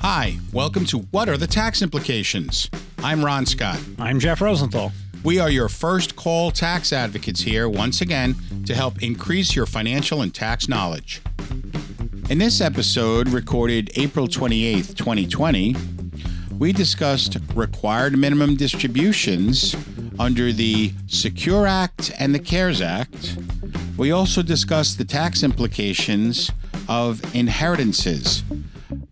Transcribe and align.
Hi, 0.00 0.38
welcome 0.52 0.84
to 0.86 0.98
What 0.98 1.28
Are 1.28 1.36
the 1.36 1.46
Tax 1.46 1.82
Implications? 1.82 2.70
I'm 3.02 3.24
Ron 3.24 3.46
Scott. 3.46 3.80
I'm 3.98 4.20
Jeff 4.20 4.40
Rosenthal. 4.40 4.92
We 5.24 5.40
are 5.40 5.50
your 5.50 5.68
first 5.68 6.14
call 6.14 6.52
tax 6.52 6.92
advocates 6.92 7.40
here 7.40 7.68
once 7.68 8.00
again 8.00 8.36
to 8.66 8.74
help 8.74 9.02
increase 9.02 9.56
your 9.56 9.66
financial 9.66 10.22
and 10.22 10.32
tax 10.32 10.68
knowledge. 10.68 11.20
In 12.30 12.38
this 12.38 12.60
episode, 12.60 13.28
recorded 13.30 13.90
April 13.96 14.28
28th, 14.28 14.96
2020, 14.96 15.74
we 16.58 16.72
discussed 16.72 17.36
required 17.54 18.16
minimum 18.16 18.56
distributions 18.56 19.74
under 20.18 20.52
the 20.52 20.92
Secure 21.06 21.66
Act 21.66 22.12
and 22.18 22.34
the 22.34 22.38
CARES 22.38 22.80
Act. 22.80 23.36
We 23.96 24.10
also 24.10 24.42
discussed 24.42 24.98
the 24.98 25.04
tax 25.06 25.42
implications 25.42 26.50
of 26.86 27.22
inheritances, 27.34 28.42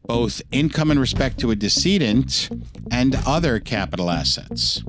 both 0.06 0.42
income 0.52 0.90
in 0.90 0.98
respect 0.98 1.40
to 1.40 1.50
a 1.50 1.56
decedent 1.56 2.50
and 2.90 3.16
other 3.26 3.60
capital 3.60 4.10
assets. 4.10 4.82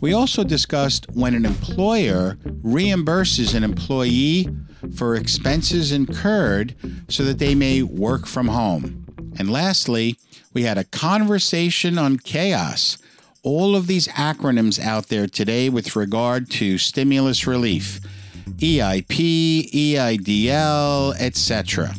We 0.00 0.12
also 0.12 0.44
discussed 0.44 1.06
when 1.14 1.34
an 1.34 1.46
employer 1.46 2.36
reimburses 2.62 3.54
an 3.54 3.64
employee 3.64 4.48
for 4.94 5.16
expenses 5.16 5.92
incurred 5.92 6.74
so 7.08 7.24
that 7.24 7.38
they 7.38 7.54
may 7.54 7.82
work 7.82 8.26
from 8.26 8.48
home. 8.48 9.06
And 9.38 9.50
lastly, 9.50 10.16
we 10.52 10.62
had 10.64 10.76
a 10.76 10.84
conversation 10.84 11.96
on 11.96 12.18
chaos. 12.18 12.98
All 13.42 13.76
of 13.76 13.86
these 13.86 14.08
acronyms 14.08 14.78
out 14.78 15.08
there 15.08 15.26
today 15.26 15.70
with 15.70 15.96
regard 15.96 16.50
to 16.52 16.76
stimulus 16.76 17.46
relief, 17.46 18.00
EIP, 18.58 19.70
EIDL, 19.72 21.14
etc. 21.20 21.94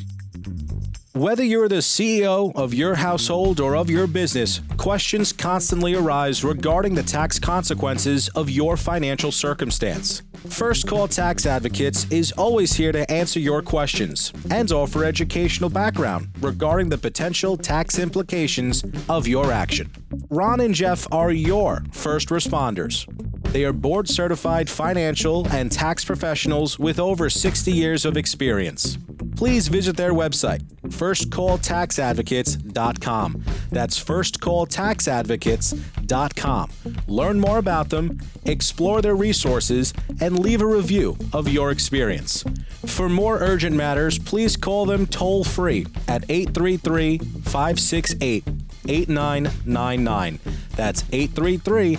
Whether 1.17 1.43
you're 1.43 1.67
the 1.67 1.77
CEO 1.77 2.55
of 2.55 2.75
your 2.75 2.93
household 2.93 3.59
or 3.59 3.75
of 3.75 3.89
your 3.89 4.05
business, 4.05 4.61
questions 4.77 5.33
constantly 5.33 5.95
arise 5.95 6.43
regarding 6.43 6.93
the 6.93 7.01
tax 7.01 7.39
consequences 7.39 8.29
of 8.29 8.51
your 8.51 8.77
financial 8.77 9.31
circumstance. 9.31 10.21
First 10.47 10.87
Call 10.87 11.07
Tax 11.07 11.47
Advocates 11.47 12.05
is 12.11 12.31
always 12.33 12.73
here 12.73 12.91
to 12.91 13.09
answer 13.11 13.39
your 13.39 13.63
questions 13.63 14.31
and 14.51 14.71
offer 14.71 15.03
educational 15.03 15.71
background 15.71 16.29
regarding 16.39 16.89
the 16.89 16.99
potential 16.99 17.57
tax 17.57 17.97
implications 17.97 18.83
of 19.09 19.27
your 19.27 19.51
action. 19.51 19.91
Ron 20.29 20.59
and 20.59 20.75
Jeff 20.75 21.07
are 21.11 21.31
your 21.31 21.83
first 21.91 22.29
responders. 22.29 23.07
They 23.51 23.65
are 23.65 23.73
board 23.73 24.07
certified 24.09 24.69
financial 24.69 25.47
and 25.49 25.71
tax 25.71 26.05
professionals 26.05 26.77
with 26.77 26.99
over 26.99 27.27
60 27.29 27.71
years 27.71 28.03
of 28.05 28.17
experience. 28.17 28.97
Please 29.35 29.67
visit 29.67 29.95
their 29.95 30.13
website, 30.13 30.63
firstcalltaxadvocates.com. 30.87 33.43
That's 33.71 34.03
firstcalltaxadvocates.com. 34.03 36.71
Learn 37.07 37.39
more 37.39 37.59
about 37.59 37.89
them, 37.89 38.19
explore 38.45 39.01
their 39.01 39.15
resources, 39.15 39.93
and 40.19 40.39
leave 40.39 40.61
a 40.61 40.67
review 40.67 41.17
of 41.33 41.47
your 41.47 41.71
experience. 41.71 42.43
For 42.85 43.09
more 43.09 43.39
urgent 43.39 43.75
matters, 43.75 44.19
please 44.19 44.57
call 44.57 44.85
them 44.85 45.05
toll 45.05 45.43
free 45.43 45.85
at 46.07 46.23
833 46.29 47.19
568 47.19 48.43
8999. 48.87 50.39
That's 50.75 51.03
833 51.11 51.97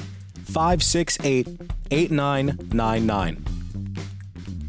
568 0.48 1.46
8999. 1.91 3.44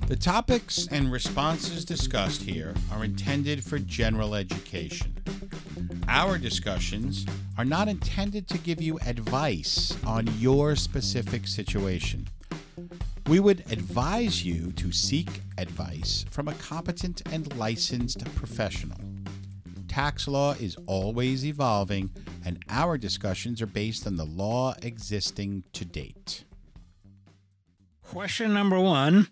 The 0.08 0.16
topics 0.16 0.88
and 0.92 1.10
responses 1.10 1.86
discussed 1.86 2.42
here 2.42 2.74
are 2.92 3.06
intended 3.06 3.64
for 3.64 3.80
general 3.80 4.36
education. 4.36 5.14
Our 6.10 6.38
discussions 6.38 7.26
are 7.58 7.64
not 7.64 7.88
intended 7.88 8.50
to 8.50 8.58
give 8.58 8.82
you 8.82 9.00
advice 9.06 9.98
on 10.06 10.28
your 10.38 10.76
specific 10.76 11.48
situation. 11.48 12.28
We 13.28 13.40
would 13.40 13.60
advise 13.72 14.44
you 14.44 14.74
to 14.74 14.92
seek 14.92 15.42
advice 15.58 16.26
from 16.30 16.50
a 16.50 16.54
competent 16.56 17.22
and 17.32 17.56
licensed 17.56 18.26
professional. 18.36 18.98
Tax 19.90 20.28
law 20.28 20.54
is 20.54 20.78
always 20.86 21.46
evolving, 21.46 22.12
and 22.46 22.64
our 22.70 22.98
discussions 22.98 23.62
are 23.62 23.68
based 23.68 24.08
on 24.08 24.16
the 24.16 24.26
law 24.26 24.76
existing 24.82 25.64
to 25.74 25.84
date. 25.84 26.46
Question 28.04 28.54
number 28.54 28.80
one 28.80 29.28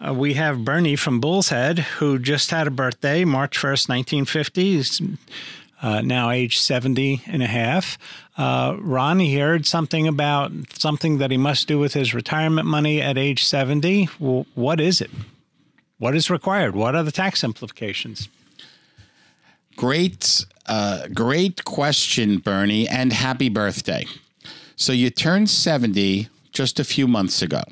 uh, 0.00 0.14
we 0.14 0.34
have 0.34 0.64
Bernie 0.64 0.96
from 0.96 1.20
Bull's 1.20 1.50
Head, 1.50 1.78
who 1.78 2.18
just 2.18 2.50
had 2.50 2.66
a 2.66 2.70
birthday, 2.70 3.24
March 3.24 3.58
1st, 3.58 3.88
1950. 3.88 4.62
He's 4.62 5.02
uh, 5.82 6.00
now 6.00 6.30
age 6.30 6.58
70 6.58 7.22
and 7.26 7.42
a 7.42 7.46
half. 7.46 7.98
Uh, 8.38 8.76
Ron, 8.78 9.18
he 9.18 9.38
heard 9.38 9.66
something 9.66 10.08
about 10.08 10.52
something 10.72 11.18
that 11.18 11.30
he 11.30 11.36
must 11.36 11.68
do 11.68 11.78
with 11.78 11.92
his 11.92 12.14
retirement 12.14 12.66
money 12.66 13.02
at 13.02 13.18
age 13.18 13.44
70. 13.44 14.08
Well, 14.18 14.46
what 14.54 14.80
is 14.80 15.00
it? 15.00 15.10
What 15.98 16.16
is 16.16 16.30
required? 16.30 16.74
What 16.74 16.94
are 16.94 17.02
the 17.02 17.12
tax 17.12 17.44
implications? 17.44 18.28
Great, 19.80 20.44
uh, 20.66 21.06
great 21.14 21.64
question, 21.64 22.36
Bernie, 22.36 22.86
and 22.86 23.14
happy 23.14 23.48
birthday. 23.48 24.04
So 24.76 24.92
you 24.92 25.08
turned 25.08 25.48
70 25.48 26.28
just 26.52 26.78
a 26.78 26.84
few 26.84 27.08
months 27.08 27.40
ago. 27.40 27.62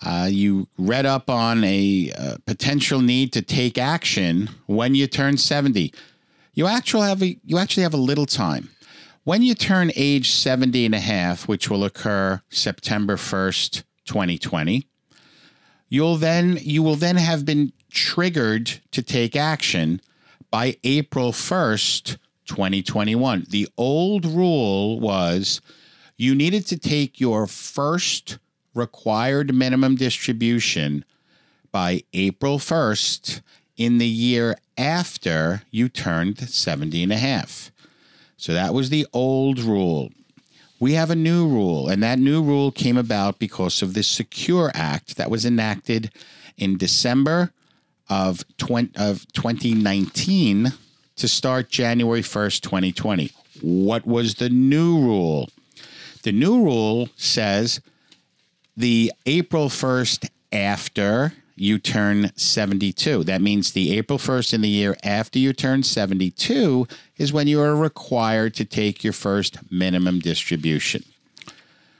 Uh, 0.00 0.28
you 0.30 0.68
read 0.78 1.04
up 1.04 1.28
on 1.28 1.64
a 1.64 2.12
uh, 2.16 2.36
potential 2.46 3.00
need 3.00 3.32
to 3.32 3.42
take 3.42 3.76
action 3.76 4.48
when 4.66 4.94
you 4.94 5.08
turn 5.08 5.36
70. 5.36 5.92
You 6.52 6.68
actually 6.68 7.08
have 7.08 7.24
a, 7.24 7.40
you 7.44 7.58
actually 7.58 7.82
have 7.82 7.94
a 7.94 7.96
little 7.96 8.26
time. 8.26 8.70
When 9.24 9.42
you 9.42 9.56
turn 9.56 9.90
age 9.96 10.30
70 10.30 10.86
and 10.86 10.94
a 10.94 11.00
half, 11.00 11.48
which 11.48 11.68
will 11.68 11.82
occur 11.82 12.40
September 12.50 13.16
1st, 13.16 13.82
2020, 14.04 14.86
you'll 15.88 16.18
then 16.18 16.56
you 16.62 16.84
will 16.84 16.94
then 16.94 17.16
have 17.16 17.44
been 17.44 17.72
triggered 17.90 18.78
to 18.92 19.02
take 19.02 19.34
action 19.34 20.00
by 20.54 20.76
April 20.84 21.32
1st, 21.32 22.16
2021. 22.46 23.46
The 23.50 23.68
old 23.76 24.24
rule 24.24 25.00
was 25.00 25.60
you 26.16 26.32
needed 26.32 26.64
to 26.68 26.78
take 26.78 27.18
your 27.18 27.48
first 27.48 28.38
required 28.72 29.52
minimum 29.52 29.96
distribution 29.96 31.04
by 31.72 32.04
April 32.12 32.60
1st 32.60 33.40
in 33.76 33.98
the 33.98 34.06
year 34.06 34.54
after 34.78 35.62
you 35.72 35.88
turned 35.88 36.38
70 36.38 37.02
and 37.02 37.12
a 37.12 37.16
half. 37.16 37.72
So 38.36 38.54
that 38.54 38.72
was 38.72 38.90
the 38.90 39.08
old 39.12 39.58
rule. 39.58 40.12
We 40.78 40.92
have 40.92 41.10
a 41.10 41.16
new 41.16 41.48
rule, 41.48 41.88
and 41.88 42.00
that 42.04 42.20
new 42.20 42.40
rule 42.40 42.70
came 42.70 42.96
about 42.96 43.40
because 43.40 43.82
of 43.82 43.94
the 43.94 44.04
Secure 44.04 44.70
Act 44.72 45.16
that 45.16 45.32
was 45.32 45.44
enacted 45.44 46.12
in 46.56 46.76
December 46.76 47.50
of, 48.08 48.44
20, 48.58 48.92
of 48.96 49.26
2019 49.32 50.72
to 51.16 51.28
start 51.28 51.70
January 51.70 52.22
1st, 52.22 52.60
2020. 52.60 53.30
What 53.60 54.06
was 54.06 54.36
the 54.36 54.48
new 54.48 54.98
rule? 54.98 55.48
The 56.22 56.32
new 56.32 56.62
rule 56.62 57.08
says 57.16 57.80
the 58.76 59.12
April 59.26 59.68
1st 59.68 60.28
after 60.52 61.32
you 61.56 61.78
turn 61.78 62.32
72. 62.36 63.24
That 63.24 63.40
means 63.40 63.72
the 63.72 63.96
April 63.96 64.18
1st 64.18 64.54
in 64.54 64.60
the 64.62 64.68
year 64.68 64.96
after 65.04 65.38
you 65.38 65.52
turn 65.52 65.82
72 65.82 66.88
is 67.16 67.32
when 67.32 67.46
you 67.46 67.60
are 67.60 67.76
required 67.76 68.54
to 68.54 68.64
take 68.64 69.04
your 69.04 69.12
first 69.12 69.58
minimum 69.70 70.18
distribution. 70.18 71.04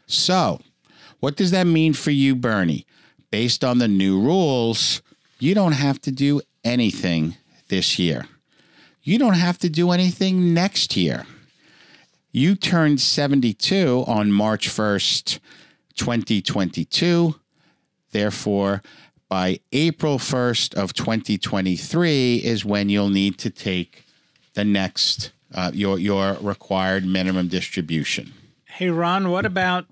So, 0.06 0.60
what 1.20 1.36
does 1.36 1.52
that 1.52 1.66
mean 1.66 1.92
for 1.94 2.10
you, 2.10 2.34
Bernie? 2.34 2.86
Based 3.30 3.64
on 3.64 3.78
the 3.78 3.88
new 3.88 4.20
rules, 4.20 5.02
you 5.44 5.54
don't 5.54 5.72
have 5.72 6.00
to 6.00 6.10
do 6.10 6.40
anything 6.64 7.36
this 7.68 7.98
year. 7.98 8.24
You 9.02 9.18
don't 9.18 9.34
have 9.34 9.58
to 9.58 9.68
do 9.68 9.90
anything 9.90 10.54
next 10.54 10.96
year. 10.96 11.26
You 12.32 12.54
turned 12.54 13.00
72 13.02 14.04
on 14.06 14.32
March 14.32 14.68
1st, 14.70 15.38
2022. 15.96 17.34
Therefore, 18.12 18.82
by 19.28 19.60
April 19.72 20.18
1st 20.18 20.74
of 20.76 20.94
2023 20.94 22.36
is 22.36 22.64
when 22.64 22.88
you'll 22.88 23.10
need 23.10 23.36
to 23.38 23.50
take 23.50 24.04
the 24.54 24.64
next 24.64 25.30
uh, 25.52 25.70
your 25.74 25.98
your 25.98 26.34
required 26.40 27.04
minimum 27.04 27.48
distribution. 27.48 28.32
Hey 28.64 28.88
Ron, 28.88 29.30
what 29.30 29.44
about 29.44 29.84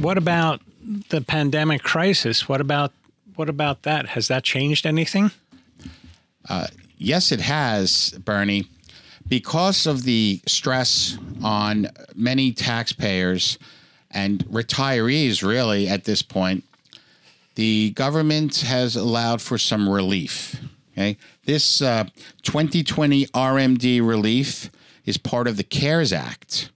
what 0.00 0.16
about 0.16 0.60
the 1.10 1.20
pandemic 1.20 1.82
crisis? 1.82 2.48
What 2.48 2.60
about 2.60 2.92
what 3.36 3.48
about 3.48 3.82
that? 3.82 4.10
Has 4.10 4.28
that 4.28 4.44
changed 4.44 4.86
anything? 4.86 5.30
Uh, 6.48 6.66
yes, 6.98 7.32
it 7.32 7.40
has, 7.40 8.10
Bernie. 8.24 8.66
Because 9.28 9.86
of 9.86 10.02
the 10.02 10.40
stress 10.46 11.16
on 11.42 11.88
many 12.14 12.52
taxpayers 12.52 13.58
and 14.10 14.44
retirees, 14.46 15.46
really, 15.46 15.88
at 15.88 16.04
this 16.04 16.22
point, 16.22 16.64
the 17.54 17.90
government 17.90 18.56
has 18.60 18.96
allowed 18.96 19.40
for 19.40 19.58
some 19.58 19.88
relief. 19.88 20.60
Okay, 20.92 21.16
this 21.46 21.80
uh, 21.80 22.04
2020 22.42 23.26
RMD 23.26 24.06
relief 24.06 24.70
is 25.06 25.16
part 25.16 25.48
of 25.48 25.56
the 25.56 25.64
CARES 25.64 26.12
Act, 26.12 26.70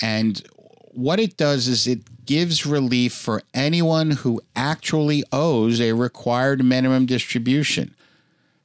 and 0.00 0.44
what 0.92 1.18
it 1.18 1.36
does 1.36 1.68
is 1.68 1.86
it 1.86 2.24
gives 2.24 2.66
relief 2.66 3.12
for 3.12 3.42
anyone 3.54 4.10
who 4.10 4.40
actually 4.54 5.24
owes 5.32 5.80
a 5.80 5.92
required 5.92 6.64
minimum 6.64 7.06
distribution. 7.06 7.94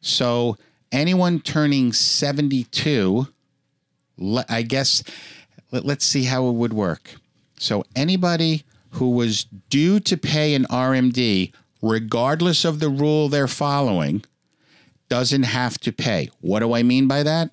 So 0.01 0.57
anyone 0.91 1.39
turning 1.39 1.94
72, 1.94 3.27
I 4.50 4.62
guess, 4.62 5.03
let's 5.71 6.06
see 6.06 6.24
how 6.24 6.47
it 6.47 6.53
would 6.53 6.74
work. 6.74 7.15
So 7.57 7.83
anybody 7.95 8.63
who 8.91 9.12
was 9.12 9.45
due 9.69 10.00
to 10.01 10.18
pay 10.18 10.53
an 10.53 10.65
RMD, 10.65 11.51
regardless 11.81 12.65
of 12.65 12.80
the 12.80 12.89
rule 12.89 13.30
they're 13.30 13.47
following, 13.47 14.23
doesn't 15.09 15.44
have 15.44 15.77
to 15.80 15.91
pay. 15.91 16.30
What 16.41 16.59
do 16.59 16.73
I 16.73 16.83
mean 16.83 17.07
by 17.07 17.23
that? 17.23 17.51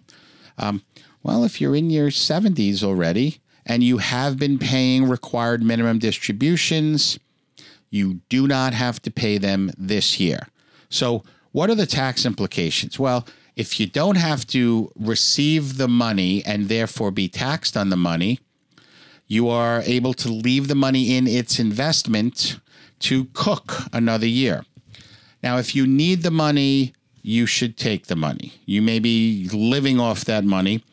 Um, 0.58 0.82
well, 1.22 1.44
if 1.44 1.60
you're 1.60 1.76
in 1.76 1.90
your 1.90 2.10
70s 2.10 2.82
already 2.82 3.40
and 3.66 3.82
you 3.82 3.98
have 3.98 4.38
been 4.38 4.58
paying 4.58 5.08
required 5.08 5.62
minimum 5.62 5.98
distributions, 5.98 7.18
you 7.90 8.20
do 8.28 8.46
not 8.46 8.74
have 8.74 9.00
to 9.02 9.10
pay 9.10 9.38
them 9.38 9.70
this 9.78 10.18
year. 10.18 10.48
So, 10.88 11.22
what 11.52 11.70
are 11.70 11.74
the 11.76 11.86
tax 11.86 12.26
implications? 12.26 12.98
Well, 12.98 13.26
if 13.54 13.78
you 13.78 13.86
don't 13.86 14.16
have 14.16 14.46
to 14.48 14.90
receive 14.96 15.76
the 15.76 15.86
money 15.86 16.44
and 16.44 16.68
therefore 16.68 17.12
be 17.12 17.28
taxed 17.28 17.76
on 17.76 17.90
the 17.90 17.96
money, 17.96 18.40
you 19.26 19.48
are 19.48 19.82
able 19.82 20.14
to 20.14 20.28
leave 20.28 20.68
the 20.68 20.74
money 20.74 21.16
in 21.16 21.26
its 21.26 21.58
investment 21.58 22.58
to 23.00 23.26
cook 23.32 23.84
another 23.92 24.26
year. 24.26 24.64
Now, 25.42 25.58
if 25.58 25.74
you 25.74 25.86
need 25.86 26.22
the 26.22 26.30
money, 26.30 26.94
you 27.22 27.46
should 27.46 27.76
take 27.76 28.06
the 28.06 28.16
money. 28.16 28.54
You 28.66 28.82
may 28.82 28.98
be 28.98 29.48
living 29.52 29.98
off 29.98 30.24
that 30.26 30.44
money. 30.44 30.84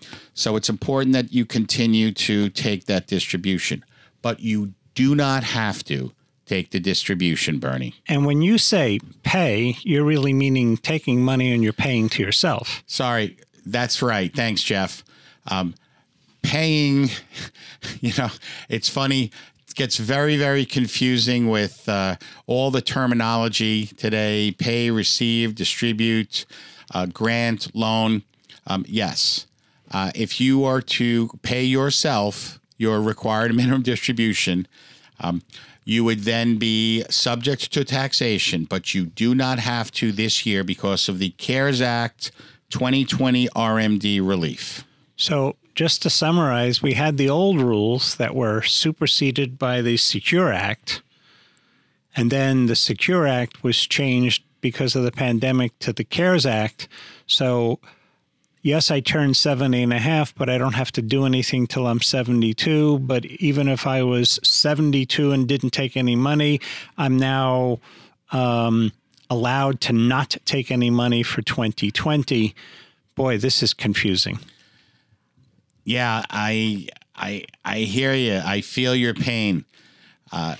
So 0.41 0.55
it's 0.55 0.69
important 0.69 1.13
that 1.13 1.31
you 1.31 1.45
continue 1.45 2.11
to 2.13 2.49
take 2.49 2.85
that 2.85 3.05
distribution, 3.05 3.85
but 4.23 4.39
you 4.39 4.73
do 4.95 5.13
not 5.13 5.43
have 5.43 5.83
to 5.83 6.13
take 6.47 6.71
the 6.71 6.79
distribution, 6.79 7.59
Bernie. 7.59 7.93
And 8.07 8.25
when 8.25 8.41
you 8.41 8.57
say 8.57 8.99
pay, 9.21 9.77
you're 9.83 10.03
really 10.03 10.33
meaning 10.33 10.77
taking 10.77 11.23
money 11.23 11.53
and 11.53 11.63
you're 11.63 11.73
paying 11.73 12.09
to 12.09 12.23
yourself. 12.23 12.81
Sorry, 12.88 13.38
that's 13.67 14.01
right. 14.01 14.35
Thanks, 14.35 14.63
Jeff. 14.63 15.03
Um, 15.45 15.75
paying, 16.41 17.09
you 17.99 18.13
know, 18.17 18.29
it's 18.67 18.89
funny. 18.89 19.29
It 19.67 19.75
gets 19.75 19.97
very, 19.97 20.38
very 20.38 20.65
confusing 20.65 21.49
with 21.49 21.88
uh, 21.88 22.15
all 22.47 22.71
the 22.71 22.81
terminology 22.81 23.85
today 23.85 24.55
pay, 24.57 24.89
receive, 24.89 25.53
distribute, 25.53 26.47
uh, 26.95 27.05
grant, 27.05 27.75
loan. 27.75 28.23
Um, 28.65 28.85
yes. 28.88 29.45
Uh, 29.91 30.11
if 30.15 30.39
you 30.39 30.63
are 30.63 30.81
to 30.81 31.29
pay 31.41 31.63
yourself 31.63 32.59
your 32.77 33.01
required 33.01 33.53
minimum 33.53 33.81
distribution, 33.83 34.67
um, 35.19 35.41
you 35.83 36.03
would 36.03 36.21
then 36.21 36.57
be 36.57 37.03
subject 37.09 37.71
to 37.73 37.83
taxation, 37.83 38.65
but 38.65 38.93
you 38.93 39.05
do 39.05 39.35
not 39.35 39.59
have 39.59 39.91
to 39.91 40.11
this 40.11 40.45
year 40.45 40.63
because 40.63 41.09
of 41.09 41.19
the 41.19 41.31
CARES 41.31 41.81
Act 41.81 42.31
2020 42.69 43.47
RMD 43.49 44.25
relief. 44.25 44.85
So, 45.17 45.57
just 45.75 46.01
to 46.03 46.09
summarize, 46.09 46.81
we 46.81 46.93
had 46.93 47.17
the 47.17 47.29
old 47.29 47.61
rules 47.61 48.15
that 48.15 48.35
were 48.35 48.61
superseded 48.61 49.57
by 49.57 49.81
the 49.81 49.97
Secure 49.97 50.51
Act. 50.51 51.01
And 52.15 52.29
then 52.29 52.65
the 52.65 52.75
Secure 52.75 53.25
Act 53.25 53.63
was 53.63 53.85
changed 53.88 54.43
because 54.59 54.95
of 54.95 55.03
the 55.03 55.11
pandemic 55.11 55.77
to 55.79 55.93
the 55.93 56.03
CARES 56.03 56.45
Act. 56.45 56.88
So, 57.25 57.79
yes, 58.62 58.92
I 58.92 59.00
turned 59.00 59.38
70 59.38 59.84
and 59.84 59.94
a 59.94 60.00
half, 60.00 60.34
but 60.36 60.50
I 60.50 60.58
don't 60.58 60.74
have 60.74 60.92
to 60.94 61.02
do 61.02 61.25
anything 61.25 61.68
till 61.68 61.88
I'm 61.88 62.02
72. 62.02 63.00
But 63.00 63.25
even 63.25 63.68
if 63.68 63.88
I 63.88 64.04
was 64.04 64.40
72 64.44 65.31
and 65.31 65.48
didn't 65.48 65.72
take 65.72 65.98
any 65.98 66.16
money, 66.16 66.60
I'm 66.98 67.18
now 67.18 67.80
um, 68.31 68.92
allowed 69.30 69.81
to 69.81 69.94
not 69.94 70.38
take 70.46 70.72
any 70.72 70.90
money 70.90 71.24
for 71.24 71.42
2020. 71.42 72.56
Boy, 73.16 73.38
this 73.38 73.62
is 73.62 73.74
confusing. 73.74 74.40
Yeah, 75.84 76.24
I 76.30 76.88
I 77.16 77.46
I 77.66 77.80
hear 77.80 78.13
you. 78.13 78.40
I 78.44 78.62
feel 78.62 78.96
your 78.96 79.13
pain. 79.13 79.66
Uh, 80.31 80.56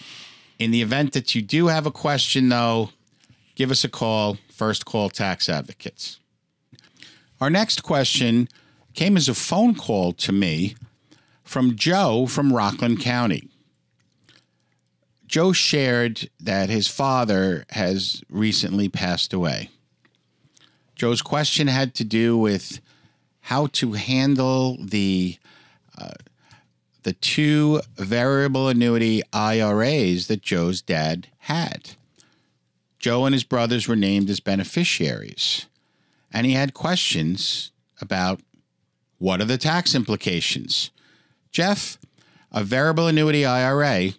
in 0.60 0.72
the 0.72 0.82
event 0.82 1.14
that 1.14 1.34
you 1.34 1.42
do 1.42 1.68
have 1.68 1.86
a 1.86 1.92
question, 1.92 2.50
though, 2.50 2.90
give 3.56 3.72
us 3.72 3.84
a 3.84 3.90
call. 3.90 4.38
First 4.50 4.86
Call 4.86 5.10
Tax 5.10 5.48
Advocates. 5.50 6.21
Our 7.42 7.50
next 7.50 7.82
question 7.82 8.48
came 8.94 9.18
as 9.18 9.28
a 9.28 9.34
phone 9.34 9.74
call 9.74 10.14
to 10.14 10.32
me 10.32 10.76
from 11.44 11.76
Joe 11.76 12.28
from 12.28 12.54
Rockland 12.54 13.00
County. 13.00 13.50
Joe 15.26 15.52
shared 15.52 16.30
that 16.40 16.70
his 16.70 16.88
father 16.88 17.66
has 17.72 18.22
recently 18.30 18.90
passed 18.90 19.34
away. 19.34 19.72
Joe's 20.94 21.24
question 21.24 21.66
had 21.66 21.96
to 21.96 22.04
do 22.04 22.38
with 22.38 22.80
how 23.42 23.68
to 23.68 23.94
handle 23.94 24.78
the 24.80 25.38
uh, 25.98 26.12
the 27.02 27.14
two 27.14 27.82
variable 27.96 28.68
annuity 28.68 29.24
IRAs 29.34 30.28
that 30.28 30.44
Joe's 30.44 30.84
dad 30.84 31.28
had. 31.40 31.92
Joe 33.00 33.26
and 33.26 33.34
his 33.34 33.44
brothers 33.44 33.88
were 33.88 33.96
named 33.96 34.30
as 34.30 34.40
beneficiaries, 34.40 35.66
and 36.34 36.46
he 36.46 36.54
had 36.54 36.74
questions 36.74 37.72
about 38.00 38.42
what 39.18 39.42
are 39.42 39.46
the 39.46 39.58
tax 39.58 39.94
implications. 39.94 40.92
Jeff, 41.52 41.98
a 42.52 42.64
variable 42.64 43.08
annuity 43.08 43.46
IRA 43.46 44.14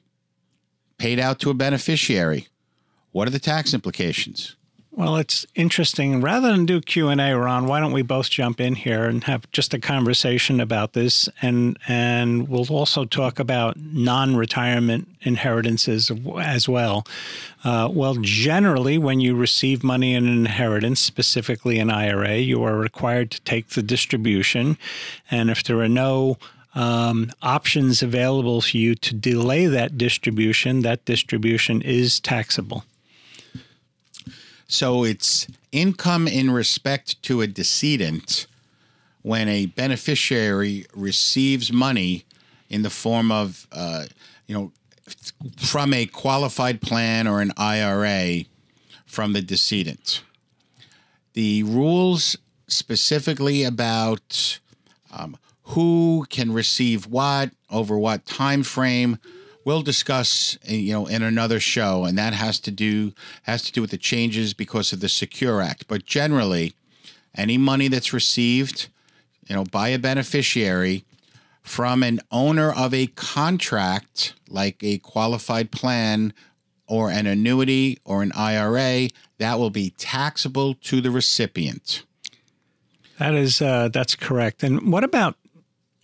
paid 0.98 1.18
out 1.18 1.40
to 1.40 1.50
a 1.50 1.54
beneficiary. 1.54 2.48
What 3.10 3.26
are 3.26 3.32
the 3.32 3.38
tax 3.38 3.74
implications? 3.74 4.56
Well, 4.94 5.16
it's 5.16 5.46
interesting. 5.54 6.20
Rather 6.20 6.52
than 6.52 6.66
do 6.66 6.82
Q 6.82 7.08
and 7.08 7.18
A, 7.18 7.32
Ron, 7.32 7.66
why 7.66 7.80
don't 7.80 7.92
we 7.92 8.02
both 8.02 8.28
jump 8.28 8.60
in 8.60 8.74
here 8.74 9.04
and 9.04 9.24
have 9.24 9.50
just 9.50 9.72
a 9.72 9.78
conversation 9.78 10.60
about 10.60 10.92
this, 10.92 11.30
and 11.40 11.78
and 11.88 12.46
we'll 12.46 12.68
also 12.68 13.06
talk 13.06 13.38
about 13.38 13.78
non-retirement 13.78 15.08
inheritances 15.22 16.12
as 16.38 16.68
well. 16.68 17.06
Uh, 17.64 17.88
well, 17.90 18.16
generally, 18.20 18.98
when 18.98 19.18
you 19.18 19.34
receive 19.34 19.82
money 19.82 20.12
in 20.12 20.28
an 20.28 20.38
inheritance, 20.40 21.00
specifically 21.00 21.78
an 21.78 21.90
IRA, 21.90 22.36
you 22.36 22.62
are 22.62 22.76
required 22.76 23.30
to 23.30 23.40
take 23.40 23.70
the 23.70 23.82
distribution, 23.82 24.76
and 25.30 25.48
if 25.48 25.64
there 25.64 25.80
are 25.80 25.88
no 25.88 26.36
um, 26.74 27.32
options 27.40 28.02
available 28.02 28.60
for 28.60 28.76
you 28.76 28.94
to 28.96 29.14
delay 29.14 29.64
that 29.64 29.96
distribution, 29.96 30.82
that 30.82 31.02
distribution 31.06 31.80
is 31.80 32.20
taxable. 32.20 32.84
So 34.72 35.04
it's 35.04 35.46
income 35.70 36.26
in 36.26 36.50
respect 36.50 37.22
to 37.24 37.42
a 37.42 37.46
decedent 37.46 38.46
when 39.20 39.46
a 39.46 39.66
beneficiary 39.66 40.86
receives 40.94 41.70
money 41.70 42.24
in 42.70 42.80
the 42.80 42.88
form 42.88 43.30
of, 43.30 43.66
uh, 43.70 44.06
you 44.46 44.54
know, 44.54 44.72
from 45.58 45.92
a 45.92 46.06
qualified 46.06 46.80
plan 46.80 47.26
or 47.26 47.42
an 47.42 47.52
IRA 47.58 48.44
from 49.04 49.34
the 49.34 49.42
decedent. 49.42 50.22
The 51.34 51.64
rules 51.64 52.38
specifically 52.66 53.64
about 53.64 54.58
um, 55.10 55.36
who 55.64 56.24
can 56.30 56.50
receive 56.50 57.06
what 57.06 57.50
over 57.68 57.98
what 57.98 58.24
time 58.24 58.62
frame 58.62 59.18
we'll 59.64 59.82
discuss 59.82 60.58
uh, 60.68 60.74
you 60.74 60.92
know 60.92 61.06
in 61.06 61.22
another 61.22 61.60
show 61.60 62.04
and 62.04 62.16
that 62.18 62.32
has 62.32 62.58
to 62.60 62.70
do 62.70 63.12
has 63.44 63.62
to 63.62 63.72
do 63.72 63.80
with 63.80 63.90
the 63.90 63.98
changes 63.98 64.54
because 64.54 64.92
of 64.92 65.00
the 65.00 65.08
secure 65.08 65.60
act. 65.60 65.86
But 65.88 66.04
generally 66.06 66.74
any 67.34 67.58
money 67.58 67.88
that's 67.88 68.12
received 68.12 68.88
you 69.48 69.54
know 69.54 69.64
by 69.64 69.88
a 69.88 69.98
beneficiary 69.98 71.04
from 71.62 72.02
an 72.02 72.20
owner 72.30 72.72
of 72.72 72.92
a 72.92 73.06
contract 73.08 74.34
like 74.48 74.82
a 74.82 74.98
qualified 74.98 75.70
plan 75.70 76.32
or 76.86 77.10
an 77.10 77.26
annuity 77.26 77.98
or 78.04 78.22
an 78.22 78.32
IRA 78.32 79.08
that 79.38 79.58
will 79.58 79.70
be 79.70 79.90
taxable 79.96 80.74
to 80.74 81.00
the 81.00 81.10
recipient. 81.10 82.04
That 83.18 83.34
is 83.34 83.62
uh, 83.62 83.88
that's 83.88 84.16
correct. 84.16 84.62
And 84.62 84.92
what 84.92 85.04
about 85.04 85.36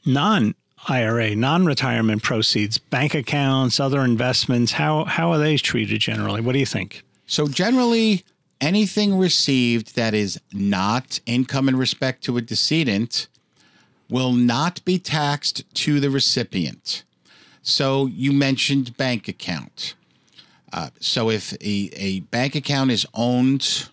non 0.06 0.54
IRA, 0.88 1.34
non-retirement 1.34 2.22
proceeds, 2.22 2.78
bank 2.78 3.14
accounts, 3.14 3.80
other 3.80 4.02
investments, 4.02 4.72
how 4.72 5.04
how 5.04 5.32
are 5.32 5.38
they 5.38 5.56
treated 5.56 6.00
generally? 6.00 6.40
What 6.40 6.52
do 6.52 6.58
you 6.58 6.66
think? 6.66 7.02
So 7.26 7.48
generally 7.48 8.24
anything 8.60 9.18
received 9.18 9.96
that 9.96 10.14
is 10.14 10.40
not 10.52 11.20
income 11.26 11.68
in 11.68 11.76
respect 11.76 12.24
to 12.24 12.36
a 12.36 12.40
decedent 12.40 13.28
will 14.08 14.32
not 14.32 14.84
be 14.84 14.98
taxed 14.98 15.62
to 15.74 16.00
the 16.00 16.10
recipient. 16.10 17.04
So 17.62 18.06
you 18.06 18.32
mentioned 18.32 18.96
bank 18.96 19.28
account. 19.28 19.94
Uh, 20.72 20.90
so 21.00 21.30
if 21.30 21.52
a, 21.54 21.90
a 21.94 22.20
bank 22.20 22.54
account 22.54 22.90
is 22.90 23.06
owned 23.14 23.88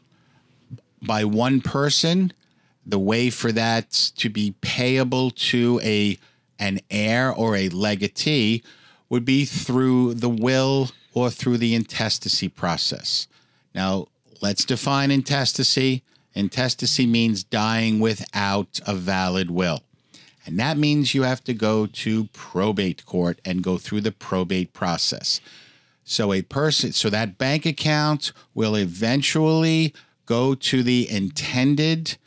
by 1.01 1.23
one 1.23 1.61
person, 1.61 2.31
the 2.85 2.99
way 2.99 3.29
for 3.29 3.51
that 3.51 3.91
to 4.17 4.29
be 4.29 4.55
payable 4.61 5.31
to 5.31 5.79
a 5.83 6.17
an 6.59 6.79
heir 6.89 7.31
or 7.31 7.55
a 7.55 7.69
legatee 7.69 8.61
would 9.09 9.25
be 9.25 9.45
through 9.45 10.15
the 10.15 10.29
will 10.29 10.89
or 11.13 11.29
through 11.29 11.57
the 11.57 11.75
intestacy 11.75 12.49
process. 12.49 13.27
Now, 13.73 14.07
let's 14.41 14.65
define 14.65 15.11
intestacy. 15.11 16.03
Intestacy 16.33 17.05
means 17.05 17.43
dying 17.43 17.99
without 17.99 18.79
a 18.85 18.93
valid 18.93 19.49
will. 19.49 19.83
And 20.45 20.59
that 20.59 20.77
means 20.77 21.15
you 21.15 21.23
have 21.23 21.43
to 21.45 21.53
go 21.53 21.87
to 21.87 22.25
probate 22.33 23.05
court 23.05 23.39
and 23.43 23.63
go 23.63 23.77
through 23.77 24.01
the 24.01 24.11
probate 24.11 24.73
process. 24.73 25.41
So 26.03 26.31
a 26.31 26.43
person 26.43 26.91
so 26.91 27.09
that 27.09 27.39
bank 27.39 27.65
account 27.65 28.31
will 28.53 28.75
eventually 28.75 29.93
go 30.27 30.53
to 30.53 30.83
the 30.83 31.09
intended 31.09 32.17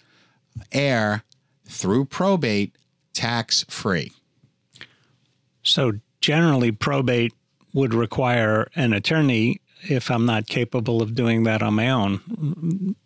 heir 0.72 1.22
through 1.64 2.06
probate 2.06 2.74
tax 3.12 3.64
free. 3.68 4.12
So 5.70 5.92
generally, 6.20 6.72
probate 6.72 7.32
would 7.72 7.94
require 7.94 8.68
an 8.74 8.92
attorney 8.92 9.60
if 9.82 10.10
I'm 10.10 10.26
not 10.26 10.46
capable 10.46 11.02
of 11.02 11.14
doing 11.14 11.44
that 11.44 11.62
on 11.62 11.74
my 11.74 11.90
own. 11.90 12.96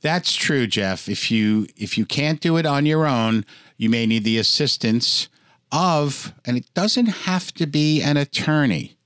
That's 0.00 0.34
true, 0.34 0.66
Jeff. 0.66 1.08
If 1.08 1.30
you 1.30 1.66
if 1.76 1.98
you 1.98 2.06
can't 2.06 2.40
do 2.40 2.56
it 2.56 2.66
on 2.66 2.86
your 2.86 3.06
own, 3.06 3.44
you 3.76 3.90
may 3.90 4.06
need 4.06 4.24
the 4.24 4.38
assistance 4.38 5.28
of 5.72 6.32
and 6.44 6.56
it 6.56 6.72
doesn't 6.74 7.06
have 7.06 7.52
to 7.54 7.66
be 7.66 8.02
an 8.02 8.16
attorney. 8.16 8.96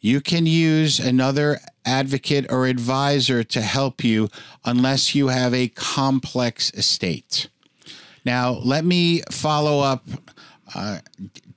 You 0.00 0.20
can 0.20 0.46
use 0.46 0.98
another 0.98 1.60
advocate 1.84 2.50
or 2.50 2.66
advisor 2.66 3.44
to 3.44 3.60
help 3.60 4.02
you 4.02 4.28
unless 4.64 5.14
you 5.14 5.28
have 5.28 5.52
a 5.52 5.68
complex 5.68 6.72
estate. 6.72 7.48
Now, 8.24 8.50
let 8.50 8.84
me 8.84 9.22
follow 9.30 9.80
up 9.80 10.04
uh, 10.74 10.98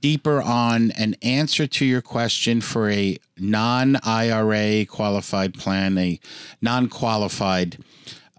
deeper 0.03 0.41
on 0.41 0.91
an 0.91 1.15
answer 1.22 1.65
to 1.65 1.86
your 1.86 2.01
question 2.01 2.60
for 2.60 2.89
a 2.89 3.17
non 3.39 3.95
IRA 4.03 4.86
qualified 4.86 5.53
plan, 5.53 5.98
a 5.98 6.19
non 6.62 6.89
qualified 6.89 7.77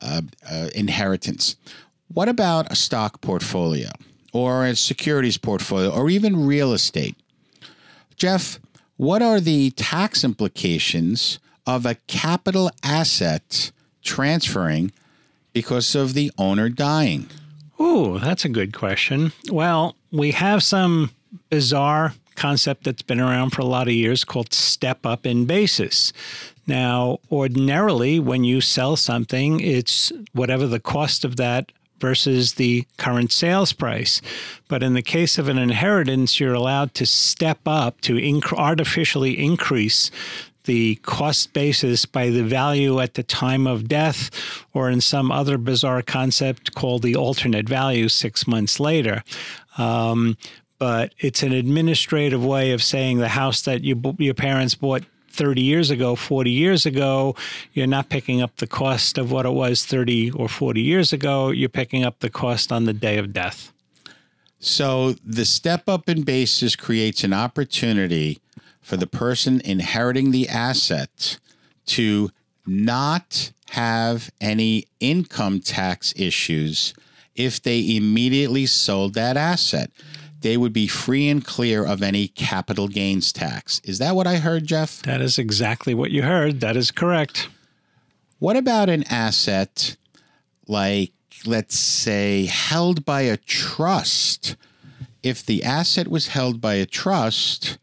uh, 0.02 0.20
uh, 0.48 0.68
inheritance. 0.74 1.56
What 2.08 2.28
about 2.28 2.70
a 2.70 2.76
stock 2.76 3.22
portfolio 3.22 3.88
or 4.32 4.66
a 4.66 4.76
securities 4.76 5.38
portfolio 5.38 5.90
or 5.90 6.10
even 6.10 6.46
real 6.46 6.74
estate? 6.74 7.16
Jeff, 8.14 8.60
what 8.98 9.22
are 9.22 9.40
the 9.40 9.70
tax 9.70 10.22
implications 10.22 11.38
of 11.66 11.86
a 11.86 11.94
capital 12.06 12.70
asset 12.82 13.72
transferring 14.02 14.92
because 15.54 15.94
of 15.94 16.12
the 16.12 16.30
owner 16.36 16.68
dying? 16.68 17.26
Oh, 17.78 18.18
that's 18.18 18.44
a 18.44 18.50
good 18.50 18.74
question. 18.74 19.32
Well, 19.50 19.96
we 20.12 20.32
have 20.32 20.62
some 20.62 21.10
bizarre 21.50 22.14
concept 22.34 22.84
that's 22.84 23.02
been 23.02 23.20
around 23.20 23.50
for 23.50 23.62
a 23.62 23.66
lot 23.66 23.86
of 23.86 23.94
years 23.94 24.24
called 24.24 24.52
step 24.52 25.06
up 25.06 25.24
in 25.24 25.46
basis. 25.46 26.12
Now, 26.66 27.18
ordinarily, 27.30 28.18
when 28.18 28.44
you 28.44 28.60
sell 28.60 28.96
something, 28.96 29.60
it's 29.60 30.12
whatever 30.32 30.66
the 30.66 30.80
cost 30.80 31.24
of 31.24 31.36
that 31.36 31.70
versus 32.00 32.54
the 32.54 32.86
current 32.96 33.32
sales 33.32 33.72
price. 33.72 34.20
But 34.68 34.82
in 34.82 34.94
the 34.94 35.02
case 35.02 35.38
of 35.38 35.48
an 35.48 35.58
inheritance, 35.58 36.40
you're 36.40 36.54
allowed 36.54 36.94
to 36.94 37.06
step 37.06 37.60
up 37.66 38.00
to 38.02 38.14
inc- 38.14 38.52
artificially 38.52 39.38
increase 39.38 40.10
the 40.64 40.96
cost 40.96 41.52
basis 41.52 42.06
by 42.06 42.30
the 42.30 42.42
value 42.42 42.98
at 42.98 43.14
the 43.14 43.22
time 43.22 43.66
of 43.66 43.86
death, 43.86 44.30
or 44.72 44.90
in 44.90 45.00
some 45.00 45.30
other 45.30 45.58
bizarre 45.58 46.02
concept 46.02 46.74
called 46.74 47.02
the 47.02 47.14
alternate 47.14 47.68
value 47.68 48.08
six 48.08 48.46
months 48.46 48.80
later. 48.80 49.22
Um, 49.76 50.36
but 50.78 51.14
it's 51.18 51.42
an 51.42 51.52
administrative 51.52 52.44
way 52.44 52.72
of 52.72 52.82
saying 52.82 53.18
the 53.18 53.28
house 53.28 53.62
that 53.62 53.82
you, 53.82 54.00
your 54.18 54.34
parents 54.34 54.74
bought 54.74 55.04
30 55.30 55.62
years 55.62 55.90
ago, 55.90 56.14
40 56.14 56.50
years 56.50 56.86
ago, 56.86 57.34
you're 57.72 57.86
not 57.86 58.08
picking 58.08 58.40
up 58.40 58.56
the 58.56 58.66
cost 58.66 59.18
of 59.18 59.32
what 59.32 59.46
it 59.46 59.50
was 59.50 59.84
30 59.84 60.30
or 60.32 60.48
40 60.48 60.80
years 60.80 61.12
ago. 61.12 61.50
You're 61.50 61.68
picking 61.68 62.04
up 62.04 62.20
the 62.20 62.30
cost 62.30 62.70
on 62.70 62.84
the 62.84 62.92
day 62.92 63.18
of 63.18 63.32
death. 63.32 63.72
So 64.60 65.14
the 65.24 65.44
step 65.44 65.88
up 65.88 66.08
in 66.08 66.22
basis 66.22 66.76
creates 66.76 67.24
an 67.24 67.32
opportunity 67.32 68.40
for 68.80 68.96
the 68.96 69.06
person 69.06 69.60
inheriting 69.64 70.30
the 70.30 70.48
asset 70.48 71.38
to 71.86 72.30
not 72.66 73.52
have 73.70 74.30
any 74.40 74.86
income 75.00 75.60
tax 75.60 76.14
issues 76.16 76.94
if 77.34 77.60
they 77.60 77.96
immediately 77.96 78.66
sold 78.66 79.14
that 79.14 79.36
asset 79.36 79.90
they 80.44 80.58
would 80.58 80.74
be 80.74 80.86
free 80.86 81.26
and 81.30 81.42
clear 81.42 81.86
of 81.86 82.02
any 82.02 82.28
capital 82.28 82.86
gains 82.86 83.32
tax. 83.32 83.80
Is 83.82 83.96
that 83.98 84.14
what 84.14 84.26
I 84.26 84.36
heard, 84.36 84.66
Jeff? 84.66 85.00
That 85.02 85.22
is 85.22 85.38
exactly 85.38 85.94
what 85.94 86.10
you 86.10 86.22
heard. 86.22 86.60
That 86.60 86.76
is 86.76 86.90
correct. 86.90 87.48
What 88.38 88.54
about 88.54 88.90
an 88.90 89.04
asset 89.10 89.96
like, 90.68 91.12
let's 91.46 91.78
say, 91.78 92.44
held 92.44 93.06
by 93.06 93.22
a 93.22 93.38
trust? 93.38 94.56
If 95.22 95.46
the 95.46 95.64
asset 95.64 96.08
was 96.08 96.28
held 96.28 96.60
by 96.60 96.74
a 96.74 96.84
trust 96.84 97.78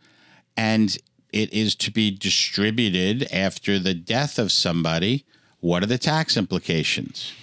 and 0.55 0.95
it 1.33 1.51
is 1.51 1.73
to 1.77 1.89
be 1.91 2.11
distributed 2.11 3.27
after 3.33 3.79
the 3.79 3.95
death 3.95 4.37
of 4.37 4.51
somebody, 4.51 5.25
what 5.61 5.81
are 5.81 5.87
the 5.87 5.97
tax 5.97 6.37
implications? 6.37 7.33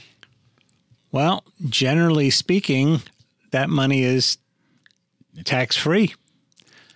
Well, 1.10 1.42
generally 1.68 2.30
speaking, 2.30 3.02
that 3.50 3.68
money 3.68 4.04
is 4.04 4.38
tax 5.44 5.76
free. 5.76 6.14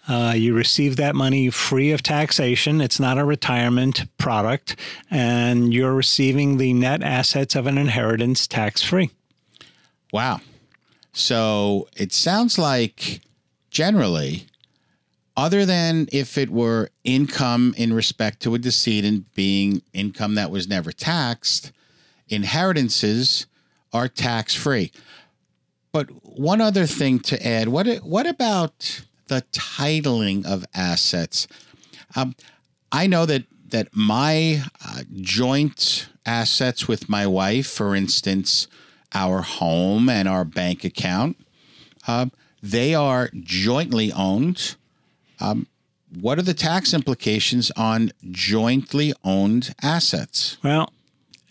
Uh, 0.09 0.33
you 0.35 0.53
receive 0.53 0.97
that 0.97 1.15
money 1.15 1.49
free 1.49 1.93
of 1.93 2.03
taxation. 2.03 2.81
It's 2.81 2.99
not 2.99 3.19
a 3.19 3.25
retirement 3.25 4.05
product, 4.19 4.75
and 5.11 5.73
you're 5.73 5.95
receiving 5.95 6.57
the 6.57 6.73
net 6.73 7.03
assets 7.03 7.55
of 7.55 7.67
an 7.67 7.79
inheritance 7.79 8.49
tax 8.49 8.83
free. 8.83 9.11
Wow. 10.13 10.41
So 11.13 11.89
it 11.97 12.13
sounds 12.13 12.59
like 12.59 13.21
generally, 13.71 14.47
other 15.37 15.65
than 15.65 16.09
if 16.13 16.37
it 16.37 16.51
were 16.51 16.91
income 17.05 17.75
in 17.77 17.93
respect 17.93 18.41
to 18.43 18.55
a 18.55 18.59
decedent 18.59 19.33
being 19.35 19.83
income 19.93 20.35
that 20.35 20.51
was 20.51 20.67
never 20.67 20.91
taxed, 20.91 21.71
inheritances 22.29 23.47
are 23.93 24.09
tax 24.09 24.55
free. 24.55 24.91
But 25.93 26.09
one 26.25 26.61
other 26.61 26.87
thing 26.87 27.21
to 27.21 27.47
add: 27.47 27.69
what 27.69 27.87
what 27.99 28.27
about 28.27 29.03
the 29.27 29.45
titling 29.53 30.45
of 30.47 30.65
assets? 30.75 31.47
Um, 32.17 32.35
I 32.91 33.07
know 33.07 33.27
that 33.27 33.45
that 33.69 33.89
my 33.93 34.63
uh, 34.85 35.03
joint 35.13 36.09
assets 36.25 36.89
with 36.89 37.09
my 37.09 37.27
wife, 37.27 37.67
for 37.67 37.95
instance, 37.95 38.69
our 39.15 39.43
home 39.43 40.09
and 40.09 40.29
our 40.29 40.45
bank 40.45 40.85
account, 40.85 41.37
uh, 42.07 42.27
they 42.63 42.95
are 42.95 43.31
jointly 43.35 44.13
owned. 44.13 44.77
Um, 45.41 45.67
what 46.21 46.39
are 46.39 46.43
the 46.43 46.55
tax 46.55 46.93
implications 46.93 47.71
on 47.77 48.13
jointly 48.31 49.13
owned 49.25 49.75
assets? 49.83 50.59
Well, 50.63 50.93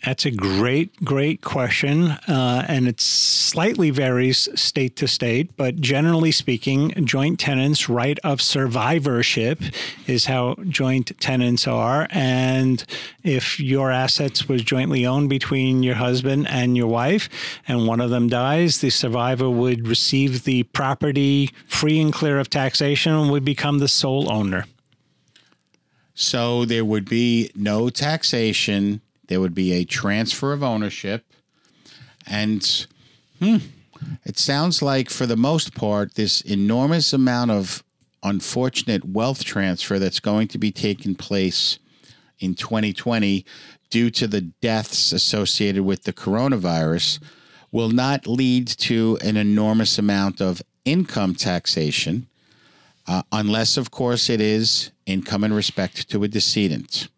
that's 0.04 0.24
a 0.24 0.32
great, 0.32 0.96
great 1.04 1.42
question. 1.42 2.10
Uh, 2.10 2.64
and 2.66 2.88
it 2.88 3.00
slightly 3.00 3.90
varies 3.90 4.48
state 4.60 4.96
to 4.96 5.06
state, 5.06 5.56
but 5.56 5.76
generally 5.76 6.32
speaking, 6.32 6.90
joint 7.04 7.38
tenants' 7.38 7.88
right 7.88 8.18
of 8.24 8.42
survivorship 8.42 9.62
is 10.08 10.26
how 10.26 10.56
joint 10.68 11.18
tenants 11.20 11.68
are. 11.68 12.08
And 12.10 12.84
if 13.22 13.60
your 13.60 13.92
assets 13.92 14.48
was 14.48 14.62
jointly 14.62 15.06
owned 15.06 15.30
between 15.30 15.84
your 15.84 15.94
husband 15.94 16.48
and 16.48 16.76
your 16.76 16.88
wife, 16.88 17.28
and 17.68 17.86
one 17.86 18.00
of 18.00 18.10
them 18.10 18.28
dies, 18.28 18.80
the 18.80 18.90
survivor 18.90 19.48
would 19.48 19.86
receive 19.86 20.42
the 20.42 20.64
property 20.64 21.50
free 21.68 22.00
and 22.00 22.12
clear 22.12 22.40
of 22.40 22.50
taxation 22.50 23.12
and 23.12 23.30
would 23.30 23.44
become 23.44 23.78
the 23.78 23.88
sole 23.88 24.32
owner. 24.32 24.64
So 26.14 26.64
there 26.64 26.84
would 26.84 27.08
be 27.08 27.50
no 27.54 27.88
taxation 27.88 29.00
there 29.28 29.40
would 29.40 29.54
be 29.54 29.72
a 29.72 29.84
transfer 29.84 30.52
of 30.52 30.62
ownership. 30.62 31.24
And 32.26 32.86
hmm, 33.38 33.56
it 34.24 34.38
sounds 34.38 34.82
like, 34.82 35.10
for 35.10 35.26
the 35.26 35.36
most 35.36 35.74
part, 35.74 36.14
this 36.14 36.40
enormous 36.40 37.12
amount 37.12 37.50
of 37.50 37.82
unfortunate 38.22 39.04
wealth 39.04 39.44
transfer 39.44 39.98
that's 39.98 40.20
going 40.20 40.48
to 40.48 40.58
be 40.58 40.70
taking 40.70 41.14
place 41.14 41.78
in 42.38 42.54
2020 42.54 43.44
due 43.90 44.10
to 44.10 44.26
the 44.26 44.40
deaths 44.40 45.12
associated 45.12 45.82
with 45.82 46.04
the 46.04 46.12
coronavirus 46.12 47.20
will 47.70 47.90
not 47.90 48.26
lead 48.26 48.66
to 48.66 49.18
an 49.22 49.36
enormous 49.36 49.98
amount 49.98 50.40
of 50.40 50.62
income 50.84 51.34
taxation, 51.34 52.26
uh, 53.06 53.22
unless, 53.32 53.76
of 53.76 53.90
course, 53.90 54.28
it 54.28 54.40
is 54.40 54.90
income 55.06 55.42
in 55.44 55.52
respect 55.52 56.08
to 56.10 56.22
a 56.22 56.28
decedent. 56.28 57.08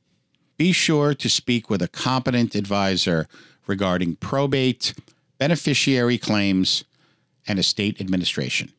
Be 0.56 0.70
sure 0.70 1.14
to 1.14 1.28
speak 1.28 1.68
with 1.68 1.82
a 1.82 1.88
competent 1.88 2.54
advisor 2.54 3.26
regarding 3.66 4.16
probate, 4.16 4.94
beneficiary 5.38 6.16
claims, 6.16 6.84
and 7.49 7.58
estate 7.58 8.00
administration. 8.00 8.73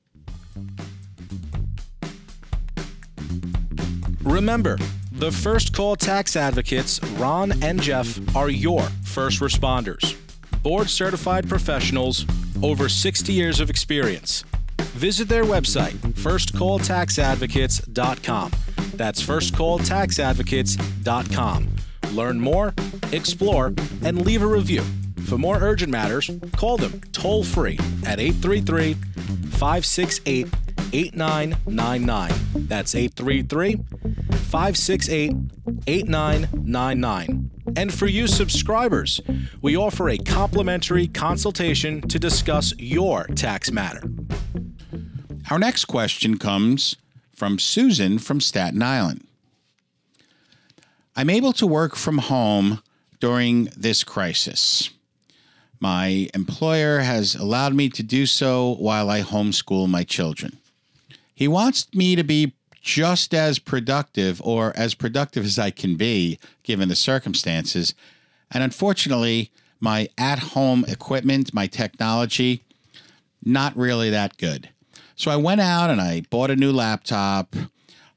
Remember, 4.23 4.77
the 5.11 5.31
First 5.31 5.73
Call 5.73 5.95
Tax 5.95 6.35
Advocates, 6.35 7.03
Ron 7.17 7.61
and 7.63 7.81
Jeff, 7.81 8.19
are 8.35 8.49
your 8.49 8.81
first 9.03 9.41
responders. 9.41 10.15
Board 10.63 10.89
certified 10.89 11.47
professionals, 11.47 12.25
over 12.63 12.87
60 12.87 13.33
years 13.33 13.59
of 13.59 13.69
experience. 13.69 14.45
Visit 14.95 15.27
their 15.27 15.43
website, 15.43 15.93
firstcalltaxadvocates.com. 15.93 18.51
That's 18.95 19.21
firstcalltaxadvocates.com. 19.21 21.75
Learn 22.11 22.39
more, 22.39 22.73
explore, 23.11 23.73
and 24.03 24.25
leave 24.25 24.41
a 24.41 24.47
review. 24.47 24.81
For 25.25 25.37
more 25.37 25.59
urgent 25.59 25.91
matters, 25.91 26.31
call 26.55 26.77
them 26.77 27.01
toll 27.11 27.43
free 27.43 27.77
at 28.05 28.19
833 28.19 28.93
568 28.93 30.47
8999. 30.93 32.31
That's 32.67 32.95
833 32.95 33.83
568 34.31 35.33
8999. 35.87 37.51
And 37.75 37.93
for 37.93 38.07
you 38.07 38.27
subscribers, 38.27 39.19
we 39.61 39.75
offer 39.75 40.09
a 40.09 40.17
complimentary 40.17 41.07
consultation 41.07 42.01
to 42.07 42.19
discuss 42.19 42.73
your 42.77 43.25
tax 43.27 43.71
matter. 43.71 44.03
Our 45.51 45.59
next 45.59 45.85
question 45.85 46.39
comes 46.39 46.95
from 47.35 47.59
Susan 47.59 48.17
from 48.17 48.41
Staten 48.41 48.81
Island. 48.81 49.27
I'm 51.15 51.29
able 51.29 51.53
to 51.53 51.67
work 51.67 51.95
from 51.95 52.17
home 52.17 52.81
during 53.19 53.65
this 53.77 54.03
crisis. 54.03 54.89
My 55.79 56.29
employer 56.33 56.99
has 56.99 57.35
allowed 57.35 57.75
me 57.75 57.89
to 57.89 58.01
do 58.01 58.25
so 58.25 58.75
while 58.79 59.07
I 59.07 59.21
homeschool 59.21 59.87
my 59.87 60.03
children. 60.03 60.57
He 61.35 61.47
wants 61.47 61.93
me 61.93 62.15
to 62.15 62.23
be 62.23 62.53
just 62.81 63.31
as 63.33 63.59
productive 63.59 64.41
or 64.43 64.73
as 64.75 64.95
productive 64.95 65.45
as 65.45 65.59
I 65.59 65.69
can 65.69 65.95
be 65.95 66.39
given 66.63 66.89
the 66.89 66.95
circumstances. 66.95 67.93
And 68.49 68.63
unfortunately, 68.63 69.51
my 69.79 70.09
at 70.17 70.39
home 70.39 70.85
equipment, 70.87 71.53
my 71.53 71.67
technology, 71.67 72.63
not 73.43 73.77
really 73.77 74.09
that 74.09 74.37
good. 74.37 74.69
So 75.15 75.31
I 75.31 75.37
went 75.37 75.61
out 75.61 75.89
and 75.89 76.01
I 76.01 76.21
bought 76.29 76.51
a 76.51 76.55
new 76.55 76.71
laptop. 76.71 77.55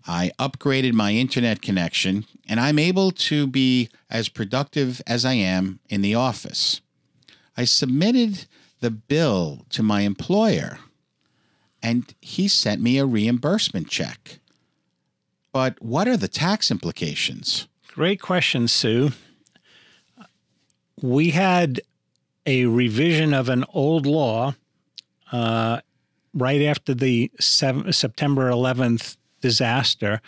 I 0.07 0.33
upgraded 0.39 0.95
my 0.95 1.13
internet 1.13 1.61
connection, 1.61 2.25
and 2.49 2.59
I'm 2.59 2.79
able 2.79 3.11
to 3.11 3.47
be 3.47 3.91
as 4.09 4.31
productive 4.31 5.03
as 5.07 5.25
I 5.25 5.35
am 5.35 5.81
in 5.89 6.01
the 6.01 6.15
office. 6.15 6.81
I 7.57 7.65
submitted 7.65 8.47
the 8.81 8.91
bill 8.91 9.67
to 9.71 9.83
my 9.83 10.01
employer, 10.03 10.79
and 11.83 12.15
he 12.21 12.49
sent 12.49 12.81
me 12.81 12.99
a 12.99 13.05
reimbursement 13.05 13.89
check. 13.89 14.39
But 15.53 15.81
what 15.83 16.09
are 16.09 16.17
the 16.17 16.29
tax 16.29 16.71
implications? 16.71 17.69
Great 17.89 18.21
question, 18.21 18.67
Sue. 18.67 19.11
We 21.03 21.31
had 21.31 21.81
a 22.47 22.65
revision 22.67 23.35
of 23.35 23.49
an 23.49 23.65
old 23.75 24.07
law 24.07 24.55
uh, 25.31 25.81
right 26.35 26.63
after 26.63 26.95
the 26.95 27.31
seven, 27.41 27.93
September 27.93 28.51
11th 28.51 29.17
disaster. 29.41 30.21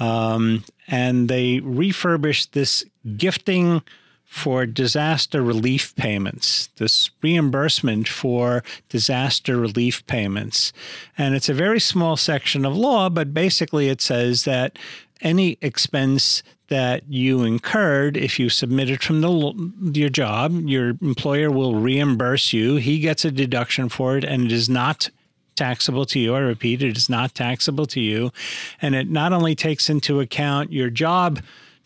Um, 0.00 0.64
and 0.88 1.28
they 1.28 1.60
refurbished 1.60 2.52
this 2.52 2.84
gifting 3.16 3.82
for 4.24 4.64
disaster 4.64 5.42
relief 5.42 5.94
payments, 5.94 6.70
this 6.76 7.10
reimbursement 7.20 8.08
for 8.08 8.64
disaster 8.88 9.58
relief 9.58 10.06
payments. 10.06 10.72
And 11.18 11.34
it's 11.34 11.50
a 11.50 11.54
very 11.54 11.78
small 11.78 12.16
section 12.16 12.64
of 12.64 12.74
law, 12.74 13.10
but 13.10 13.34
basically 13.34 13.90
it 13.90 14.00
says 14.00 14.44
that 14.44 14.78
any 15.20 15.58
expense 15.60 16.42
that 16.68 17.06
you 17.06 17.42
incurred 17.42 18.16
if 18.16 18.38
you 18.38 18.48
submitted 18.48 19.02
from 19.02 19.20
the 19.20 20.00
your 20.00 20.08
job, 20.08 20.54
your 20.64 20.96
employer 21.02 21.50
will 21.50 21.74
reimburse 21.74 22.54
you. 22.54 22.76
He 22.76 23.00
gets 23.00 23.26
a 23.26 23.30
deduction 23.30 23.90
for 23.90 24.16
it, 24.16 24.24
and 24.24 24.46
it 24.46 24.52
is 24.52 24.70
not 24.70 25.10
taxable 25.56 26.04
to 26.06 26.18
you. 26.18 26.34
I 26.34 26.40
repeat, 26.40 26.82
it 26.82 26.96
is 26.96 27.08
not 27.08 27.34
taxable 27.34 27.86
to 27.86 28.00
you, 28.00 28.32
and 28.80 28.94
it 28.94 29.08
not 29.08 29.32
only 29.32 29.54
takes 29.54 29.90
into 29.90 30.20
account 30.20 30.72
your 30.72 30.90
job 30.90 31.40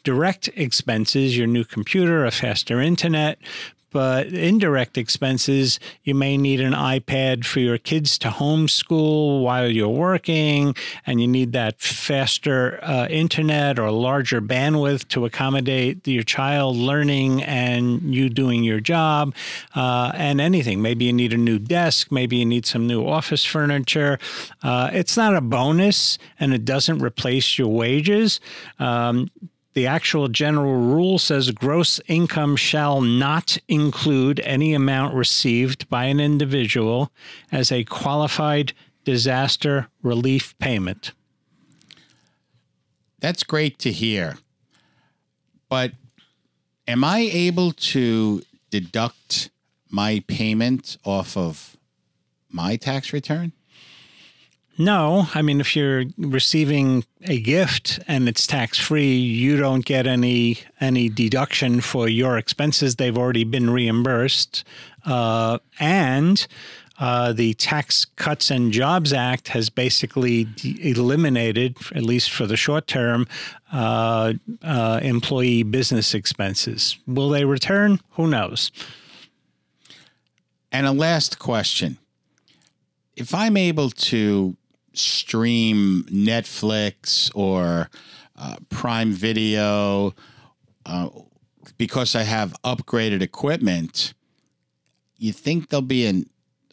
direct 0.04 0.48
expenses, 0.54 1.36
your 1.36 1.48
new 1.48 1.64
computer, 1.64 2.24
a 2.24 2.30
faster 2.30 2.80
internet, 2.80 3.38
but 3.96 4.26
indirect 4.26 4.98
expenses, 4.98 5.80
you 6.04 6.14
may 6.14 6.36
need 6.36 6.60
an 6.60 6.74
iPad 6.74 7.46
for 7.46 7.60
your 7.60 7.78
kids 7.78 8.18
to 8.18 8.28
homeschool 8.28 9.40
while 9.40 9.70
you're 9.70 9.88
working, 9.88 10.76
and 11.06 11.18
you 11.18 11.26
need 11.26 11.52
that 11.52 11.80
faster 11.80 12.78
uh, 12.82 13.06
internet 13.08 13.78
or 13.78 13.90
larger 13.90 14.42
bandwidth 14.42 15.08
to 15.08 15.24
accommodate 15.24 16.06
your 16.06 16.24
child 16.24 16.76
learning 16.76 17.42
and 17.44 18.14
you 18.14 18.28
doing 18.28 18.64
your 18.64 18.80
job, 18.80 19.34
uh, 19.74 20.12
and 20.14 20.42
anything. 20.42 20.82
Maybe 20.82 21.06
you 21.06 21.14
need 21.14 21.32
a 21.32 21.38
new 21.38 21.58
desk, 21.58 22.12
maybe 22.12 22.36
you 22.36 22.44
need 22.44 22.66
some 22.66 22.86
new 22.86 23.02
office 23.08 23.46
furniture. 23.46 24.18
Uh, 24.62 24.90
it's 24.92 25.16
not 25.16 25.34
a 25.34 25.40
bonus, 25.40 26.18
and 26.38 26.52
it 26.52 26.66
doesn't 26.66 26.98
replace 26.98 27.56
your 27.56 27.68
wages. 27.68 28.40
Um, 28.78 29.30
the 29.76 29.86
actual 29.86 30.28
general 30.28 30.74
rule 30.74 31.18
says 31.18 31.50
gross 31.50 32.00
income 32.08 32.56
shall 32.56 33.02
not 33.02 33.58
include 33.68 34.40
any 34.40 34.72
amount 34.72 35.14
received 35.14 35.86
by 35.90 36.06
an 36.06 36.18
individual 36.18 37.12
as 37.52 37.70
a 37.70 37.84
qualified 37.84 38.72
disaster 39.04 39.88
relief 40.02 40.58
payment. 40.58 41.12
That's 43.20 43.42
great 43.42 43.78
to 43.80 43.92
hear. 43.92 44.38
But 45.68 45.92
am 46.88 47.04
I 47.04 47.28
able 47.30 47.72
to 47.72 48.42
deduct 48.70 49.50
my 49.90 50.24
payment 50.26 50.96
off 51.04 51.36
of 51.36 51.76
my 52.50 52.76
tax 52.76 53.12
return? 53.12 53.52
No, 54.78 55.28
I 55.34 55.40
mean, 55.40 55.60
if 55.60 55.74
you're 55.74 56.04
receiving 56.18 57.04
a 57.22 57.40
gift 57.40 57.98
and 58.06 58.28
it's 58.28 58.46
tax 58.46 58.78
free, 58.78 59.16
you 59.16 59.56
don't 59.56 59.84
get 59.84 60.06
any 60.06 60.58
any 60.80 61.08
deduction 61.08 61.80
for 61.80 62.08
your 62.08 62.36
expenses. 62.36 62.96
They've 62.96 63.16
already 63.16 63.44
been 63.44 63.70
reimbursed, 63.70 64.64
uh, 65.06 65.58
and 65.80 66.46
uh, 66.98 67.32
the 67.32 67.54
Tax 67.54 68.04
Cuts 68.16 68.50
and 68.50 68.70
Jobs 68.70 69.14
Act 69.14 69.48
has 69.48 69.70
basically 69.70 70.44
de- 70.44 70.90
eliminated, 70.90 71.76
at 71.94 72.02
least 72.02 72.30
for 72.30 72.46
the 72.46 72.56
short 72.56 72.86
term, 72.86 73.26
uh, 73.72 74.34
uh 74.62 75.00
employee 75.02 75.62
business 75.62 76.12
expenses. 76.12 76.98
Will 77.06 77.30
they 77.30 77.46
return? 77.46 78.00
Who 78.12 78.26
knows? 78.26 78.72
And 80.70 80.86
a 80.86 80.92
last 80.92 81.38
question. 81.38 81.96
If 83.14 83.34
I'm 83.34 83.56
able 83.56 83.88
to 83.88 84.54
stream 84.96 86.04
Netflix 86.10 87.30
or 87.34 87.90
uh, 88.36 88.56
Prime 88.68 89.12
Video 89.12 90.14
uh, 90.84 91.08
because 91.78 92.14
I 92.14 92.22
have 92.22 92.54
upgraded 92.62 93.22
equipment, 93.22 94.14
you 95.16 95.32
think 95.32 95.68
there'll 95.68 95.82
be 95.82 96.06
an, 96.06 96.28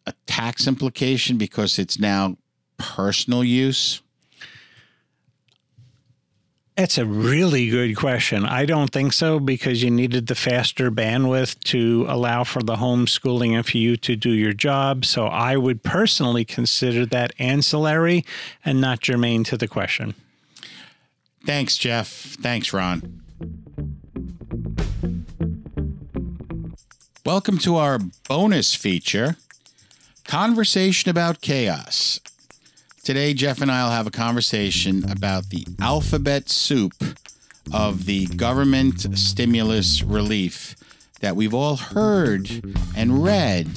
a 0.06 0.14
tax 0.28 0.68
implication 0.68 1.38
because 1.38 1.80
it's 1.80 2.00
now 2.00 2.38
personal 2.78 3.44
use? 3.44 4.03
It's 6.76 6.98
a 6.98 7.06
really 7.06 7.70
good 7.70 7.96
question. 7.96 8.46
I 8.46 8.66
don't 8.66 8.90
think 8.90 9.14
so 9.14 9.40
because 9.40 9.84
you 9.84 9.92
needed 9.92 10.26
the 10.26 10.34
faster 10.34 10.90
bandwidth 10.90 11.60
to 11.66 12.08
allow 12.10 12.44
for 12.44 12.64
the 12.64 12.78
homeschooling 12.78 13.52
and 13.52 13.64
for 13.64 13.78
you 13.78 13.96
to 13.98 14.16
do 14.16 14.32
your 14.32 14.54
job. 14.54 15.06
So 15.06 15.28
I 15.28 15.56
would 15.56 15.84
personally 15.84 16.44
consider 16.44 17.06
that 17.06 17.32
ancillary 17.38 18.26
and 18.66 18.82
not 18.82 19.02
germane 19.02 19.44
to 19.46 19.58
the 19.58 19.68
question. 19.68 20.16
Thanks, 21.46 21.78
Jeff. 21.78 22.08
Thanks, 22.08 22.74
Ron. 22.74 23.22
Welcome 27.24 27.60
to 27.60 27.76
our 27.76 28.00
bonus 28.28 28.74
feature 28.74 29.38
Conversation 30.26 31.12
about 31.12 31.42
Chaos. 31.42 32.20
Today, 33.04 33.34
Jeff 33.34 33.60
and 33.62 33.70
I 33.70 33.84
will 33.84 33.92
have 33.92 34.08
a 34.08 34.12
conversation 34.12 35.12
about 35.12 35.50
the 35.50 35.68
alphabet 35.82 36.48
soup 36.48 36.94
of 37.74 38.06
the 38.06 38.28
government 38.28 39.02
stimulus 39.20 40.02
relief 40.02 40.78
that 41.20 41.36
we've 41.36 41.54
all 41.54 41.76
heard 41.76 42.50
and 42.96 43.22
read 43.22 43.68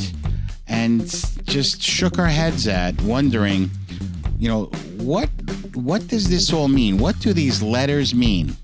and 0.69 1.01
just 1.43 1.83
shook 1.83 2.21
our 2.21 2.29
heads 2.29 2.69
at, 2.69 3.03
wondering, 3.03 3.69
you 4.39 4.49
know, 4.49 4.67
what 4.97 5.29
what 5.75 6.07
does 6.07 6.29
this 6.29 6.53
all 6.53 6.69
mean? 6.69 6.97
What 6.97 7.19
do 7.19 7.33
these 7.33 7.61
letters 7.61 8.15
mean? 8.15 8.57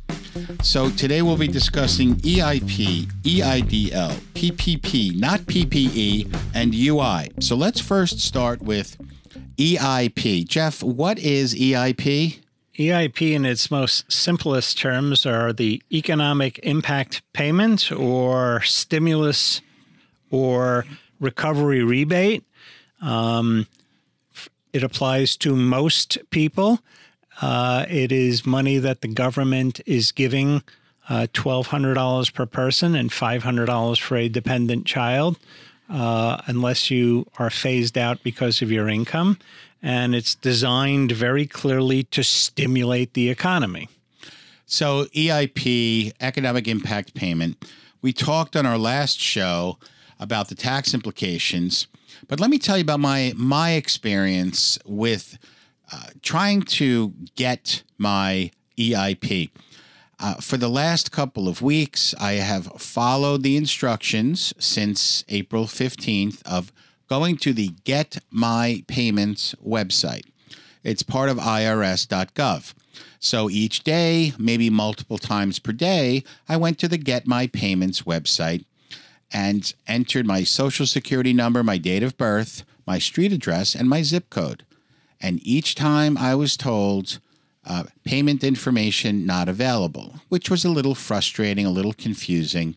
So 0.63 0.91
today 0.91 1.23
we'll 1.23 1.37
be 1.37 1.49
discussing 1.49 2.15
EIP, 2.21 3.07
EIDL, 3.23 4.13
PPP, 4.35 5.19
not 5.19 5.41
PPE, 5.41 6.33
and 6.55 6.73
UI. 6.73 7.33
So 7.41 7.57
let's 7.57 7.81
first 7.81 8.21
start 8.21 8.63
with 8.63 8.97
EIP. 9.57 10.47
Jeff, 10.47 10.83
what 10.83 11.19
is 11.19 11.55
EIP? 11.55 12.39
EIP, 12.79 13.33
in 13.33 13.45
its 13.45 13.71
most 13.71 14.11
simplest 14.11 14.79
terms, 14.79 15.27
are 15.27 15.53
the 15.53 15.83
economic 15.93 16.59
impact 16.63 17.23
payment 17.33 17.93
or 17.93 18.63
stimulus 18.63 19.61
or 20.31 20.87
recovery 21.21 21.85
rebate. 21.85 22.45
Um, 23.01 23.67
it 24.73 24.83
applies 24.83 25.37
to 25.39 25.55
most 25.55 26.19
people. 26.31 26.81
Uh, 27.41 27.85
it 27.89 28.11
is 28.11 28.47
money 28.47 28.79
that 28.79 29.01
the 29.01 29.09
government 29.09 29.81
is 29.87 30.13
giving 30.13 30.63
uh, 31.09 31.27
$1,200 31.33 32.33
per 32.33 32.47
person 32.47 32.95
and 32.95 33.11
$500 33.11 34.01
for 34.01 34.17
a 34.17 34.29
dependent 34.29 34.87
child, 34.87 35.39
uh, 35.93 36.41
unless 36.47 36.91
you 36.91 37.27
are 37.39 37.51
phased 37.51 37.99
out 37.99 38.23
because 38.23 38.63
of 38.63 38.73
your 38.73 38.89
income. 38.89 39.39
And 39.83 40.15
it's 40.15 40.35
designed 40.35 41.13
very 41.13 41.47
clearly 41.47 42.05
to 42.05 42.23
stimulate 42.23 43.15
the 43.15 43.29
economy. 43.29 43.89
So, 44.65 45.05
EIP, 45.07 46.13
economic 46.21 46.67
impact 46.67 47.15
payment, 47.15 47.63
we 48.01 48.13
talked 48.13 48.57
on 48.57 48.65
our 48.65 48.79
last 48.79 49.21
show 49.21 49.79
about 50.19 50.49
the 50.49 50.55
tax 50.55 50.95
implications. 50.95 51.89
But 52.29 52.41
let 52.41 52.49
me 52.49 52.59
tell 52.59 52.79
you 52.79 52.83
about 52.83 53.01
my 53.01 53.35
my 53.37 53.73
experience 53.73 54.79
with 54.87 55.37
uh, 55.93 56.07
trying 56.23 56.63
to 56.63 57.13
get 57.37 57.83
my 57.99 58.51
EIP. 58.79 59.51
Uh, 60.23 60.35
for 60.35 60.57
the 60.57 60.69
last 60.69 61.11
couple 61.11 61.49
of 61.49 61.63
weeks, 61.63 62.15
I 62.21 62.35
have 62.35 62.67
followed 62.81 63.43
the 63.43 63.57
instructions 63.57 64.55
since 64.57 65.25
April 65.29 65.65
15th 65.65 66.41
of 66.47 66.73
going 67.09 67.37
to 67.39 67.53
the 67.53 67.73
Get 67.83 68.19
My 68.31 68.85
Payments 68.87 69.57
website. 69.67 70.27
It's 70.85 71.03
part 71.03 71.29
of 71.29 71.39
irs.gov. 71.39 72.73
So 73.19 73.51
each 73.51 73.83
day, 73.83 74.33
maybe 74.39 74.71
multiple 74.71 75.19
times 75.19 75.59
per 75.59 75.73
day, 75.73 76.23
I 76.49 76.57
went 76.57 76.79
to 76.79 76.89
the 76.89 76.99
Get 76.99 77.27
My 77.27 77.49
Payments 77.49 78.03
website 78.03 78.65
and 79.33 79.75
entered 79.89 80.25
my 80.25 80.45
social 80.45 80.87
security 80.87 81.33
number, 81.33 81.65
my 81.65 81.79
date 81.79 82.05
of 82.05 82.17
birth, 82.17 82.63
my 82.87 83.01
street 83.01 83.33
address, 83.33 83.75
and 83.75 83.89
my 83.89 84.03
zip 84.03 84.31
code. 84.31 84.65
And 85.21 85.41
each 85.43 85.75
time 85.75 86.17
I 86.17 86.37
was 86.37 86.57
told 86.57 87.19
uh, 87.65 87.85
payment 88.05 88.43
information 88.43 89.25
not 89.25 89.49
available, 89.49 90.17
which 90.29 90.51
was 90.51 90.65
a 90.65 90.71
little 90.71 90.95
frustrating, 90.95 91.65
a 91.65 91.71
little 91.71 91.93
confusing. 91.93 92.77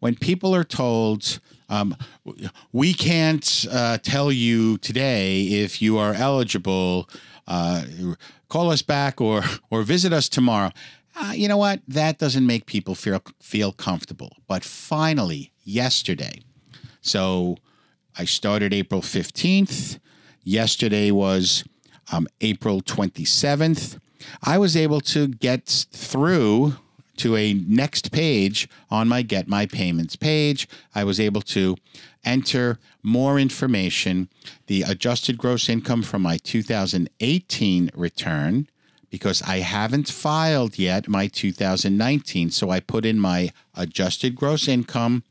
When 0.00 0.16
people 0.16 0.54
are 0.54 0.64
told, 0.64 1.40
um, 1.68 1.96
we 2.72 2.94
can't 2.94 3.66
uh, 3.70 3.98
tell 3.98 4.32
you 4.32 4.78
today 4.78 5.42
if 5.42 5.82
you 5.82 5.98
are 5.98 6.14
eligible, 6.14 7.08
uh, 7.46 7.84
call 8.48 8.70
us 8.70 8.82
back 8.82 9.20
or, 9.20 9.42
or 9.70 9.82
visit 9.82 10.12
us 10.12 10.28
tomorrow. 10.28 10.70
Uh, 11.16 11.32
you 11.34 11.48
know 11.48 11.56
what? 11.56 11.80
That 11.88 12.18
doesn't 12.18 12.46
make 12.46 12.66
people 12.66 12.94
feel, 12.94 13.22
feel 13.40 13.72
comfortable. 13.72 14.36
But 14.46 14.62
finally, 14.64 15.52
yesterday. 15.64 16.42
So 17.00 17.56
I 18.16 18.24
started 18.24 18.72
April 18.72 19.00
15th. 19.00 19.98
Yesterday 20.44 21.10
was 21.10 21.64
um, 22.12 22.26
April 22.40 22.80
27th. 22.80 23.98
I 24.42 24.58
was 24.58 24.76
able 24.76 25.00
to 25.02 25.28
get 25.28 25.86
through 25.92 26.76
to 27.18 27.36
a 27.36 27.52
next 27.54 28.12
page 28.12 28.68
on 28.90 29.08
my 29.08 29.22
Get 29.22 29.48
My 29.48 29.66
Payments 29.66 30.16
page. 30.16 30.68
I 30.94 31.04
was 31.04 31.20
able 31.20 31.42
to 31.42 31.76
enter 32.24 32.78
more 33.02 33.38
information, 33.38 34.28
the 34.66 34.82
adjusted 34.82 35.36
gross 35.38 35.68
income 35.68 36.02
from 36.02 36.22
my 36.22 36.38
2018 36.38 37.90
return, 37.94 38.68
because 39.10 39.42
I 39.42 39.58
haven't 39.58 40.08
filed 40.08 40.78
yet 40.78 41.08
my 41.08 41.26
2019. 41.26 42.50
So 42.50 42.70
I 42.70 42.80
put 42.80 43.04
in 43.04 43.18
my 43.18 43.50
adjusted 43.74 44.36
gross 44.36 44.68
income 44.68 45.24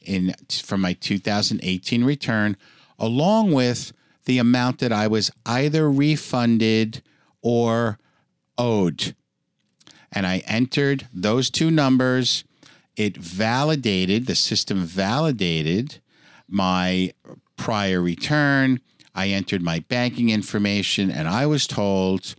in 0.00 0.34
from 0.48 0.82
my 0.82 0.92
2018 0.92 2.04
return, 2.04 2.56
along 2.98 3.52
with 3.52 3.92
the 4.26 4.38
amount 4.38 4.78
that 4.78 4.92
I 4.92 5.06
was 5.06 5.30
either 5.46 5.90
refunded 5.90 7.02
or 7.42 7.98
owed. 8.58 9.14
And 10.12 10.26
I 10.26 10.38
entered 10.46 11.08
those 11.12 11.50
two 11.50 11.70
numbers. 11.70 12.44
It 12.96 13.16
validated, 13.16 14.26
the 14.26 14.36
system 14.36 14.84
validated 14.84 16.00
my 16.48 17.12
prior 17.56 18.00
return. 18.00 18.80
I 19.14 19.28
entered 19.28 19.62
my 19.62 19.80
banking 19.80 20.30
information 20.30 21.10
and 21.10 21.28
I 21.28 21.46
was 21.46 21.66
told, 21.66 22.34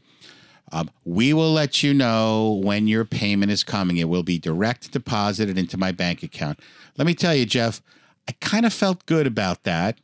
um, 0.72 0.90
we 1.04 1.34
will 1.34 1.54
let 1.54 1.84
you 1.84 1.94
know 1.94 2.60
when 2.64 2.88
your 2.88 3.06
payment 3.06 3.52
is 3.52 3.64
coming. 3.64 3.98
It 3.98 4.10
will 4.10 4.24
be 4.24 4.40
direct 4.40 4.92
deposited 4.92 5.58
into 5.58 5.78
my 5.78 5.92
bank 5.92 6.24
account. 6.24 6.60
Let 6.98 7.06
me 7.06 7.14
tell 7.14 7.36
you, 7.36 7.46
Jeff, 7.46 7.82
I 8.28 8.34
kind 8.42 8.66
of 8.66 8.74
felt 8.74 9.06
good 9.06 9.28
about 9.28 9.64
that. 9.64 10.00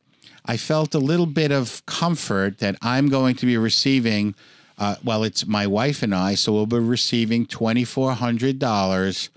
I 0.45 0.57
felt 0.57 0.95
a 0.95 0.99
little 0.99 1.25
bit 1.25 1.51
of 1.51 1.85
comfort 1.85 2.59
that 2.59 2.75
I'm 2.81 3.09
going 3.09 3.35
to 3.35 3.45
be 3.45 3.57
receiving. 3.57 4.35
Uh, 4.77 4.95
well, 5.03 5.23
it's 5.23 5.45
my 5.45 5.67
wife 5.67 6.01
and 6.01 6.13
I, 6.13 6.35
so 6.35 6.53
we'll 6.53 6.65
be 6.65 6.79
receiving 6.79 7.45
twenty 7.45 7.83
four 7.83 8.13
hundred 8.13 8.59
dollars 8.59 9.29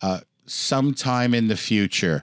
uh, 0.00 0.20
sometime 0.46 1.34
in 1.34 1.48
the 1.48 1.56
future. 1.56 2.22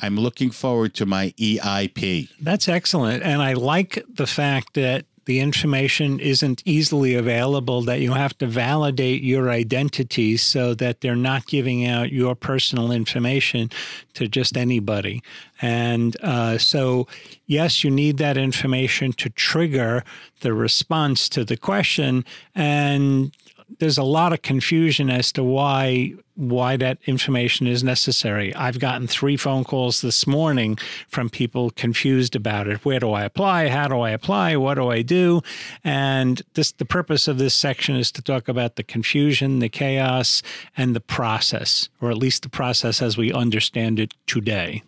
I'm 0.00 0.16
looking 0.16 0.50
forward 0.50 0.94
to 0.94 1.06
my 1.06 1.30
EIP. 1.38 2.28
That's 2.40 2.68
excellent, 2.68 3.22
and 3.22 3.40
I 3.40 3.54
like 3.54 4.04
the 4.12 4.26
fact 4.26 4.74
that 4.74 5.06
the 5.26 5.40
information 5.40 6.20
isn't 6.20 6.62
easily 6.64 7.14
available, 7.14 7.82
that 7.82 8.00
you 8.00 8.12
have 8.12 8.36
to 8.38 8.46
validate 8.46 9.22
your 9.22 9.50
identity 9.50 10.36
so 10.36 10.74
that 10.74 11.00
they're 11.00 11.16
not 11.16 11.46
giving 11.46 11.86
out 11.86 12.12
your 12.12 12.34
personal 12.34 12.92
information 12.92 13.70
to 14.14 14.28
just 14.28 14.56
anybody. 14.56 15.22
And 15.62 16.16
uh, 16.22 16.58
so, 16.58 17.06
yes, 17.46 17.84
you 17.84 17.90
need 17.90 18.18
that 18.18 18.36
information 18.36 19.12
to 19.14 19.30
trigger 19.30 20.04
the 20.40 20.52
response 20.52 21.28
to 21.30 21.44
the 21.44 21.56
question. 21.56 22.24
And 22.54 23.34
there's 23.78 23.98
a 23.98 24.02
lot 24.02 24.32
of 24.32 24.42
confusion 24.42 25.10
as 25.10 25.32
to 25.32 25.42
why 25.42 26.14
why 26.36 26.76
that 26.76 26.98
information 27.06 27.68
is 27.68 27.84
necessary. 27.84 28.52
I've 28.56 28.80
gotten 28.80 29.06
three 29.06 29.36
phone 29.36 29.62
calls 29.62 30.00
this 30.00 30.26
morning 30.26 30.76
from 31.06 31.30
people 31.30 31.70
confused 31.70 32.34
about 32.34 32.66
it. 32.66 32.84
Where 32.84 32.98
do 32.98 33.12
I 33.12 33.22
apply? 33.22 33.68
How 33.68 33.86
do 33.86 34.00
I 34.00 34.10
apply? 34.10 34.56
What 34.56 34.74
do 34.74 34.88
I 34.88 35.02
do? 35.02 35.42
And 35.84 36.42
this 36.54 36.72
the 36.72 36.84
purpose 36.84 37.28
of 37.28 37.38
this 37.38 37.54
section 37.54 37.96
is 37.96 38.10
to 38.12 38.22
talk 38.22 38.48
about 38.48 38.76
the 38.76 38.82
confusion, 38.82 39.60
the 39.60 39.68
chaos, 39.68 40.42
and 40.76 40.96
the 40.96 41.00
process, 41.00 41.88
or 42.00 42.10
at 42.10 42.18
least 42.18 42.42
the 42.42 42.48
process 42.48 43.00
as 43.00 43.16
we 43.16 43.32
understand 43.32 44.00
it 44.00 44.14
today. 44.26 44.82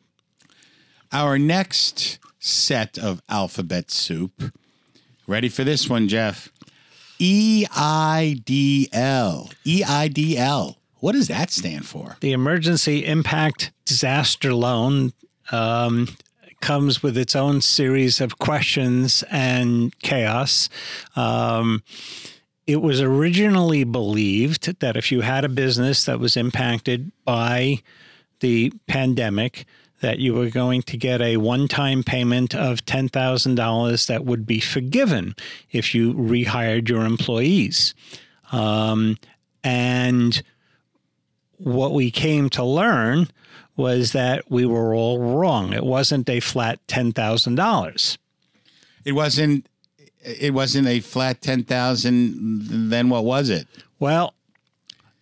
Our 1.13 1.39
next 1.39 2.19
set 2.41 2.99
of 2.99 3.23
alphabet 3.29 3.91
soup. 3.91 4.53
Ready 5.27 5.49
for 5.49 5.65
this 5.65 5.89
one, 5.89 6.09
Jeff? 6.09 6.51
EIDL. 7.19 8.39
EIDL. 9.65 10.77
What 11.01 11.13
does 11.13 11.29
that 11.29 11.51
stand 11.51 11.87
for? 11.87 12.17
The 12.21 12.33
Emergency 12.33 13.05
Impact 13.05 13.71
Disaster 13.85 14.55
Loan 14.55 15.13
um, 15.53 16.09
comes 16.61 17.03
with 17.03 17.17
its 17.17 17.37
own 17.37 17.61
series 17.61 18.21
of 18.21 18.39
questions 18.39 19.23
and 19.31 19.97
chaos. 20.01 20.69
Um, 21.15 21.83
it 22.67 22.83
was 22.83 23.01
originally 23.01 23.85
believed 23.85 24.81
that 24.81 24.97
if 24.97 25.13
you 25.13 25.21
had 25.21 25.45
a 25.45 25.49
business 25.49 26.05
that 26.05 26.19
was 26.19 26.37
impacted 26.37 27.13
by 27.25 27.83
the 28.41 28.73
pandemic, 28.89 29.67
that 30.01 30.19
you 30.19 30.35
were 30.35 30.51
going 30.51 30.83
to 30.83 30.97
get 30.97 31.21
a 31.21 31.37
one 31.39 31.69
time 31.69 32.03
payment 32.03 32.55
of 32.55 32.85
$10,000 32.85 34.07
that 34.07 34.25
would 34.25 34.47
be 34.47 34.61
forgiven 34.61 35.35
if 35.71 35.95
you 35.95 36.13
rehired 36.15 36.89
your 36.89 37.05
employees. 37.05 37.95
Um, 38.53 39.19
and 39.65 40.43
what 41.59 41.93
we 41.93 42.11
came 42.11 42.51
to 42.51 42.65
learn 42.65 43.29
was 43.77 44.13
that 44.13 44.51
we 44.51 44.65
were 44.67 44.95
all 44.95 45.19
wrong. 45.19 45.73
It 45.73 45.85
wasn't 45.85 46.29
a 46.29 46.41
flat 46.41 46.85
$10,000. 46.87 48.19
It 49.05 49.13
wasn't 49.13 49.67
it 50.25 50.53
wasn't 50.53 50.89
a 50.89 50.99
flat 50.99 51.41
10,000 51.41 52.91
then 52.91 53.09
what 53.09 53.25
was 53.25 53.49
it? 53.49 53.69
Well, 54.01 54.35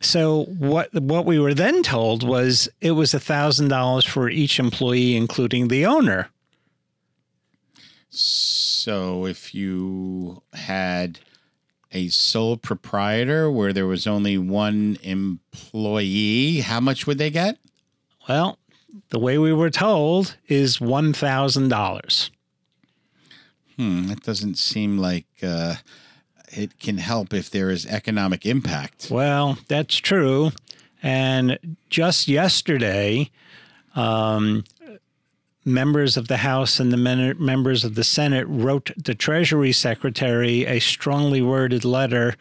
so 0.04 0.44
what 0.44 0.92
what 0.94 1.24
we 1.24 1.38
were 1.38 1.54
then 1.54 1.82
told 1.82 2.22
was 2.22 2.68
it 2.80 2.92
was 2.92 3.12
thousand 3.12 3.68
dollars 3.68 4.04
for 4.04 4.28
each 4.28 4.58
employee, 4.58 5.16
including 5.16 5.68
the 5.68 5.86
owner. 5.86 6.28
So 8.10 9.26
if 9.26 9.54
you 9.54 10.42
had 10.52 11.18
a 11.90 12.08
sole 12.08 12.56
proprietor 12.56 13.50
where 13.50 13.72
there 13.72 13.86
was 13.86 14.06
only 14.06 14.36
one 14.36 14.98
employee, 15.02 16.60
how 16.60 16.80
much 16.80 17.06
would 17.06 17.18
they 17.18 17.30
get? 17.30 17.58
Well, 18.28 18.58
the 19.10 19.18
way 19.18 19.38
we 19.38 19.52
were 19.52 19.70
told 19.70 20.36
is 20.48 20.78
$1,000. 20.78 22.30
Hmm, 23.76 24.06
that 24.06 24.22
doesn't 24.22 24.58
seem 24.58 24.98
like 24.98 25.26
uh, 25.42 25.76
it 26.56 26.78
can 26.78 26.98
help 26.98 27.32
if 27.32 27.50
there 27.50 27.70
is 27.70 27.86
economic 27.86 28.46
impact. 28.46 29.08
Well, 29.10 29.58
that's 29.68 29.96
true. 29.96 30.52
And 31.02 31.58
just 31.90 32.28
yesterday, 32.28 33.30
um, 33.94 34.64
members 35.64 36.16
of 36.16 36.28
the 36.28 36.38
House 36.38 36.78
and 36.78 36.92
the 36.92 36.96
men- 36.96 37.36
members 37.38 37.84
of 37.84 37.94
the 37.94 38.04
Senate 38.04 38.46
wrote 38.48 38.90
the 38.96 39.14
Treasury 39.14 39.72
Secretary 39.72 40.66
a 40.66 40.78
strongly 40.78 41.40
worded 41.40 41.84
letter 41.84 42.34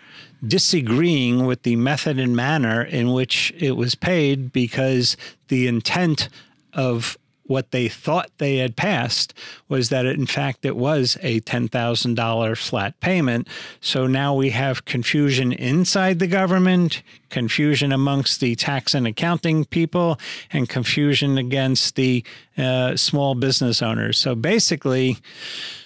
disagreeing 0.45 1.45
with 1.45 1.63
the 1.63 1.75
method 1.75 2.19
and 2.19 2.35
manner 2.35 2.81
in 2.81 3.11
which 3.13 3.53
it 3.57 3.73
was 3.73 3.95
paid 3.95 4.51
because 4.51 5.15
the 5.47 5.67
intent 5.67 6.27
of 6.73 7.17
what 7.45 7.71
they 7.71 7.87
thought 7.87 8.31
they 8.37 8.57
had 8.57 8.75
passed 8.75 9.33
was 9.67 9.89
that 9.89 10.05
it, 10.05 10.17
in 10.17 10.25
fact 10.25 10.65
it 10.65 10.75
was 10.75 11.17
a 11.21 11.41
$10,000 11.41 12.57
flat 12.57 12.99
payment. 12.99 13.47
So 13.81 14.07
now 14.07 14.33
we 14.33 14.51
have 14.51 14.85
confusion 14.85 15.51
inside 15.51 16.19
the 16.19 16.27
government, 16.27 17.03
confusion 17.29 17.91
amongst 17.91 18.39
the 18.39 18.55
tax 18.55 18.93
and 18.93 19.05
accounting 19.05 19.65
people, 19.65 20.19
and 20.51 20.69
confusion 20.69 21.37
against 21.37 21.95
the 21.95 22.23
uh, 22.57 22.95
small 22.95 23.35
business 23.35 23.81
owners. 23.81 24.17
So 24.17 24.35
basically, 24.35 25.17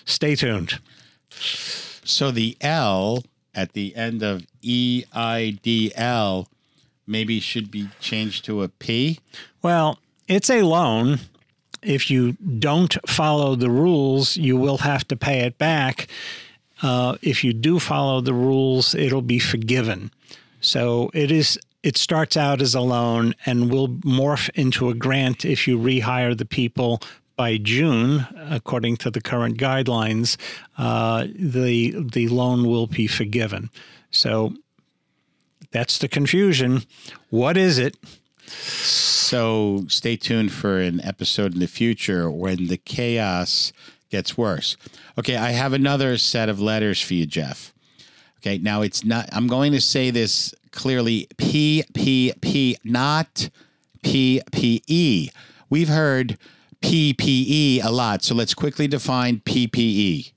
stay 0.06 0.36
tuned. 0.36 0.80
So 1.30 2.32
the 2.32 2.56
L 2.62 3.24
at 3.54 3.74
the 3.74 3.96
end 3.96 4.22
of 4.22 4.46
E 4.62 5.06
I 5.14 5.58
D 5.62 5.92
L 5.96 6.48
maybe 7.08 7.40
should 7.40 7.72
be 7.72 7.90
changed 8.00 8.46
to 8.46 8.62
a 8.62 8.68
P. 8.68 9.20
Well, 9.62 10.00
it's 10.28 10.50
a 10.50 10.62
loan 10.62 11.20
if 11.82 12.10
you 12.10 12.34
don't 12.34 12.96
follow 13.08 13.56
the 13.56 13.70
rules, 13.70 14.38
you 14.38 14.58
will 14.58 14.80
have 14.80 15.08
to 15.08 15.16
pay 15.16 15.42
it 15.42 15.58
back. 15.58 16.08
Uh, 16.82 17.18
if 17.22 17.44
you 17.44 17.54
do 17.54 17.80
follow 17.80 18.22
the 18.22 18.34
rules, 18.34 18.94
it'll 18.94 19.22
be 19.22 19.40
forgiven. 19.40 20.12
So 20.62 21.10
it 21.14 21.32
is. 21.32 21.60
It 21.84 21.96
starts 21.96 22.36
out 22.36 22.62
as 22.62 22.76
a 22.76 22.82
loan 22.82 23.34
and 23.46 23.72
will 23.72 23.88
morph 23.88 24.50
into 24.56 24.90
a 24.90 24.94
grant 24.94 25.46
if 25.46 25.68
you 25.68 25.78
rehire 25.78 26.38
the 26.38 26.46
people 26.46 27.02
by 27.38 27.58
June, 27.58 28.28
according 28.50 28.98
to 28.98 29.12
the 29.12 29.22
current 29.22 29.58
guidelines. 29.58 30.38
Uh, 30.78 31.28
the 31.34 31.96
the 32.12 32.28
loan 32.28 32.68
will 32.68 32.88
be 32.88 33.08
forgiven. 33.08 33.70
So 34.12 34.54
that's 35.72 36.00
the 36.00 36.08
confusion. 36.08 36.82
What 37.30 37.56
is 37.56 37.78
it? 37.78 37.96
So 38.48 39.86
stay 39.88 40.16
tuned 40.16 40.52
for 40.52 40.80
an 40.80 41.02
episode 41.02 41.54
in 41.54 41.60
the 41.60 41.68
future 41.68 42.32
when 42.32 42.68
the 42.68 42.78
chaos 42.78 43.74
gets 44.10 44.38
worse. 44.38 44.78
Okay, 45.18 45.36
I 45.36 45.52
have 45.52 45.74
another 45.74 46.18
set 46.18 46.50
of 46.50 46.60
letters 46.60 47.02
for 47.02 47.14
you, 47.14 47.26
Jeff. 47.26 47.74
Okay, 48.40 48.58
now 48.58 48.82
it's 48.82 49.04
not, 49.04 49.28
I'm 49.32 49.48
going 49.48 49.74
to 49.74 49.82
say 49.82 50.12
this 50.12 50.54
clearly 50.72 51.28
P, 51.38 51.84
P, 51.94 52.34
P, 52.40 52.78
not 52.84 53.50
PPE. 54.04 55.30
We've 55.70 55.90
heard 55.90 56.38
PPE 56.82 57.84
a 57.84 57.92
lot, 57.92 58.24
so 58.24 58.36
let's 58.36 58.54
quickly 58.54 58.88
define 58.88 59.40
PPE. 59.40 60.32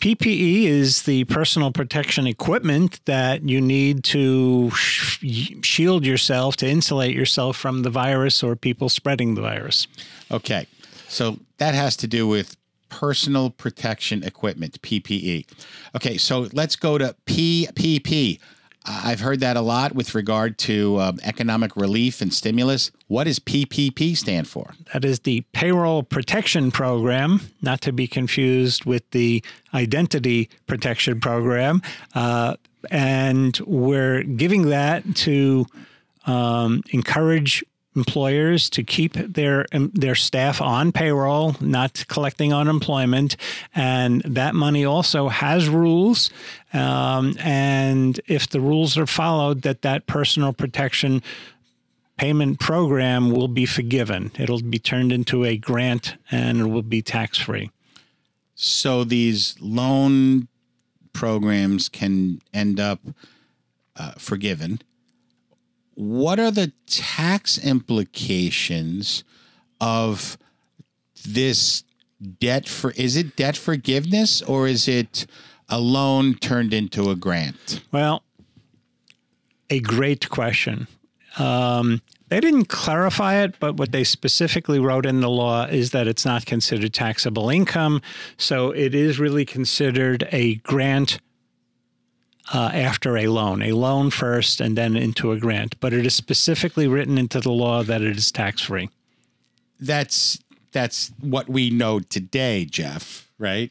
PPE 0.00 0.64
is 0.64 1.02
the 1.02 1.24
personal 1.24 1.72
protection 1.72 2.26
equipment 2.26 3.00
that 3.06 3.48
you 3.48 3.60
need 3.60 4.04
to 4.04 4.70
sh- 4.72 5.54
shield 5.62 6.04
yourself, 6.04 6.56
to 6.56 6.68
insulate 6.68 7.14
yourself 7.14 7.56
from 7.56 7.82
the 7.82 7.90
virus 7.90 8.42
or 8.42 8.56
people 8.56 8.88
spreading 8.88 9.34
the 9.34 9.40
virus. 9.40 9.86
Okay. 10.30 10.66
So 11.08 11.38
that 11.58 11.74
has 11.74 11.96
to 11.96 12.06
do 12.06 12.28
with 12.28 12.56
personal 12.88 13.50
protection 13.50 14.22
equipment, 14.22 14.80
PPE. 14.82 15.46
Okay. 15.94 16.18
So 16.18 16.48
let's 16.52 16.76
go 16.76 16.98
to 16.98 17.16
PPP. 17.26 18.38
I've 18.86 19.20
heard 19.20 19.40
that 19.40 19.56
a 19.56 19.60
lot 19.60 19.94
with 19.94 20.14
regard 20.14 20.58
to 20.58 21.00
um, 21.00 21.18
economic 21.24 21.76
relief 21.76 22.20
and 22.20 22.32
stimulus. 22.32 22.90
What 23.08 23.24
does 23.24 23.38
PPP 23.38 24.16
stand 24.16 24.46
for? 24.48 24.74
That 24.92 25.04
is 25.04 25.20
the 25.20 25.42
Payroll 25.52 26.02
Protection 26.04 26.70
Program, 26.70 27.40
not 27.62 27.80
to 27.82 27.92
be 27.92 28.06
confused 28.06 28.84
with 28.84 29.08
the 29.10 29.42
Identity 29.74 30.48
Protection 30.66 31.20
Program. 31.20 31.82
Uh, 32.14 32.56
and 32.90 33.58
we're 33.66 34.22
giving 34.22 34.70
that 34.70 35.02
to 35.16 35.66
um, 36.26 36.82
encourage 36.90 37.64
employers 37.96 38.70
to 38.70 38.82
keep 38.82 39.14
their 39.14 39.66
um, 39.72 39.90
their 39.94 40.14
staff 40.14 40.60
on 40.60 40.92
payroll, 40.92 41.56
not 41.60 42.04
collecting 42.08 42.52
unemployment, 42.52 43.36
and 43.74 44.22
that 44.22 44.54
money 44.54 44.84
also 44.84 45.28
has 45.28 45.68
rules. 45.68 46.30
Um, 46.72 47.36
and 47.40 48.20
if 48.26 48.48
the 48.48 48.60
rules 48.60 48.98
are 48.98 49.06
followed, 49.06 49.62
that 49.62 49.82
that 49.82 50.06
personal 50.06 50.52
protection 50.52 51.22
payment 52.16 52.60
program 52.60 53.30
will 53.30 53.48
be 53.48 53.66
forgiven. 53.66 54.32
It'll 54.38 54.62
be 54.62 54.78
turned 54.78 55.12
into 55.12 55.44
a 55.44 55.56
grant, 55.56 56.16
and 56.30 56.60
it 56.60 56.66
will 56.66 56.82
be 56.82 57.02
tax 57.02 57.38
free. 57.38 57.70
So 58.54 59.04
these 59.04 59.56
loan 59.60 60.48
programs 61.12 61.88
can 61.88 62.40
end 62.52 62.78
up 62.78 63.00
uh, 63.96 64.12
forgiven 64.18 64.80
what 65.96 66.38
are 66.38 66.50
the 66.50 66.72
tax 66.86 67.58
implications 67.58 69.24
of 69.80 70.38
this 71.26 71.82
debt 72.38 72.68
for 72.68 72.92
is 72.92 73.16
it 73.16 73.34
debt 73.34 73.56
forgiveness 73.56 74.40
or 74.42 74.68
is 74.68 74.86
it 74.86 75.26
a 75.68 75.80
loan 75.80 76.34
turned 76.34 76.72
into 76.72 77.10
a 77.10 77.16
grant 77.16 77.80
well 77.92 78.22
a 79.68 79.80
great 79.80 80.28
question 80.28 80.86
um, 81.38 82.00
they 82.28 82.40
didn't 82.40 82.66
clarify 82.66 83.36
it, 83.36 83.58
but 83.60 83.76
what 83.76 83.92
they 83.92 84.02
specifically 84.02 84.80
wrote 84.80 85.06
in 85.06 85.20
the 85.20 85.30
law 85.30 85.66
is 85.66 85.90
that 85.92 86.08
it's 86.08 86.24
not 86.24 86.44
considered 86.44 86.92
taxable 86.92 87.50
income. 87.50 88.02
So 88.36 88.70
it 88.70 88.94
is 88.94 89.20
really 89.20 89.44
considered 89.44 90.26
a 90.32 90.56
grant 90.56 91.18
uh, 92.52 92.70
after 92.72 93.16
a 93.16 93.26
loan, 93.28 93.62
a 93.62 93.72
loan 93.72 94.10
first 94.10 94.60
and 94.60 94.76
then 94.76 94.96
into 94.96 95.32
a 95.32 95.38
grant. 95.38 95.78
But 95.80 95.92
it 95.92 96.06
is 96.06 96.14
specifically 96.14 96.86
written 96.86 97.18
into 97.18 97.40
the 97.40 97.52
law 97.52 97.82
that 97.82 98.02
it 98.02 98.16
is 98.16 98.30
tax 98.32 98.62
free. 98.62 98.90
That's 99.80 100.38
that's 100.72 101.12
what 101.20 101.48
we 101.48 101.70
know 101.70 102.00
today, 102.00 102.64
Jeff. 102.64 103.28
Right? 103.38 103.70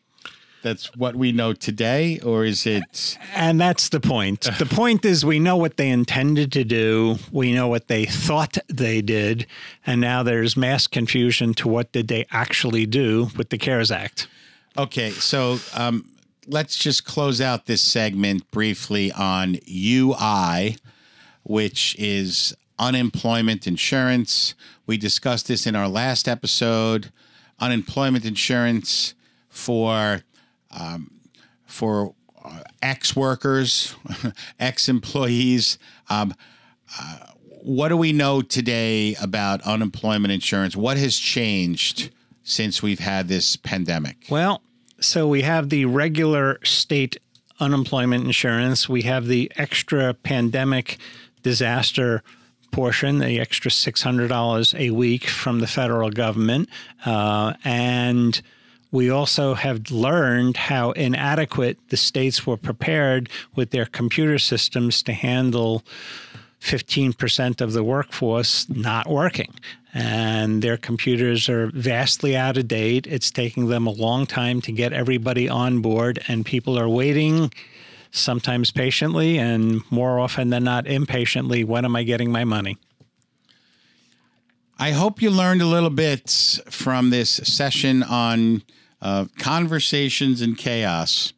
That's 0.65 0.95
what 0.95 1.15
we 1.15 1.31
know 1.31 1.53
today, 1.53 2.19
or 2.21 2.43
is 2.43 2.65
it? 2.65 3.19
And 3.35 3.61
that's 3.61 3.89
the 3.89 3.99
point. 3.99 4.41
the 4.57 4.65
point 4.65 5.05
is, 5.05 5.23
we 5.23 5.37
know 5.37 5.55
what 5.55 5.77
they 5.77 5.89
intended 5.89 6.51
to 6.53 6.63
do. 6.63 7.17
We 7.31 7.53
know 7.53 7.67
what 7.67 7.87
they 7.87 8.05
thought 8.05 8.57
they 8.67 9.03
did, 9.03 9.45
and 9.85 10.01
now 10.01 10.23
there's 10.23 10.57
mass 10.57 10.87
confusion 10.87 11.53
to 11.55 11.67
what 11.67 11.91
did 11.91 12.07
they 12.07 12.25
actually 12.31 12.87
do 12.87 13.29
with 13.37 13.49
the 13.49 13.59
CARES 13.59 13.91
Act. 13.91 14.27
Okay, 14.75 15.11
so 15.11 15.59
um, 15.75 16.09
let's 16.47 16.77
just 16.77 17.05
close 17.05 17.41
out 17.41 17.65
this 17.65 17.81
segment 17.81 18.49
briefly 18.51 19.11
on 19.11 19.57
UI, 19.69 20.77
which 21.43 21.95
is 21.97 22.55
unemployment 22.77 23.67
insurance. 23.67 24.55
We 24.85 24.97
discussed 24.97 25.47
this 25.47 25.65
in 25.65 25.75
our 25.75 25.87
last 25.87 26.27
episode. 26.27 27.11
Unemployment 27.59 28.25
insurance 28.25 29.13
for 29.49 30.21
um, 30.71 31.11
for 31.65 32.13
uh, 32.43 32.61
ex 32.81 33.15
workers, 33.15 33.95
ex 34.59 34.89
employees. 34.89 35.77
Um, 36.09 36.33
uh, 36.99 37.17
what 37.63 37.89
do 37.89 37.97
we 37.97 38.13
know 38.13 38.41
today 38.41 39.15
about 39.21 39.61
unemployment 39.61 40.31
insurance? 40.31 40.75
What 40.75 40.97
has 40.97 41.17
changed 41.17 42.11
since 42.43 42.83
we've 42.83 42.99
had 42.99 43.27
this 43.27 43.55
pandemic? 43.55 44.25
Well, 44.29 44.61
so 44.99 45.27
we 45.27 45.41
have 45.41 45.69
the 45.69 45.85
regular 45.85 46.59
state 46.63 47.17
unemployment 47.59 48.25
insurance, 48.25 48.89
we 48.89 49.03
have 49.03 49.27
the 49.27 49.51
extra 49.55 50.13
pandemic 50.13 50.97
disaster 51.43 52.23
portion, 52.71 53.19
the 53.19 53.39
extra 53.39 53.71
$600 53.71 54.79
a 54.79 54.89
week 54.91 55.27
from 55.27 55.59
the 55.59 55.67
federal 55.67 56.09
government. 56.09 56.67
Uh, 57.05 57.53
and 57.63 58.41
we 58.91 59.09
also 59.09 59.53
have 59.53 59.91
learned 59.91 60.57
how 60.57 60.91
inadequate 60.91 61.77
the 61.89 61.97
states 61.97 62.45
were 62.45 62.57
prepared 62.57 63.29
with 63.55 63.71
their 63.71 63.85
computer 63.85 64.39
systems 64.39 65.01
to 65.03 65.13
handle 65.13 65.83
15% 66.65 67.61
of 67.61 67.73
the 67.73 67.83
workforce 67.83 68.67
not 68.69 69.07
working 69.07 69.53
and 69.95 70.61
their 70.61 70.75
computers 70.75 71.47
are 71.47 71.67
vastly 71.67 72.35
out 72.35 72.57
of 72.57 72.67
date. 72.67 73.07
It's 73.07 73.31
taking 73.31 73.67
them 73.67 73.87
a 73.87 73.91
long 73.91 74.25
time 74.25 74.59
to 74.61 74.73
get 74.73 74.91
everybody 74.91 75.47
on 75.47 75.81
board, 75.81 76.21
and 76.27 76.45
people 76.45 76.77
are 76.77 76.89
waiting 76.89 77.53
sometimes 78.11 78.71
patiently, 78.71 79.39
and 79.39 79.81
more 79.89 80.19
often 80.19 80.49
than 80.49 80.65
not, 80.65 80.85
impatiently. 80.85 81.63
When 81.63 81.85
am 81.85 81.95
I 81.95 82.03
getting 82.03 82.29
my 82.29 82.43
money? 82.43 82.77
I 84.77 84.91
hope 84.91 85.21
you 85.21 85.31
learned 85.31 85.61
a 85.61 85.65
little 85.65 85.89
bit 85.89 86.29
from 86.69 87.09
this 87.09 87.29
session 87.29 88.03
on 88.03 88.63
uh, 89.01 89.25
conversations 89.39 90.41
and 90.41 90.57
chaos. 90.57 91.31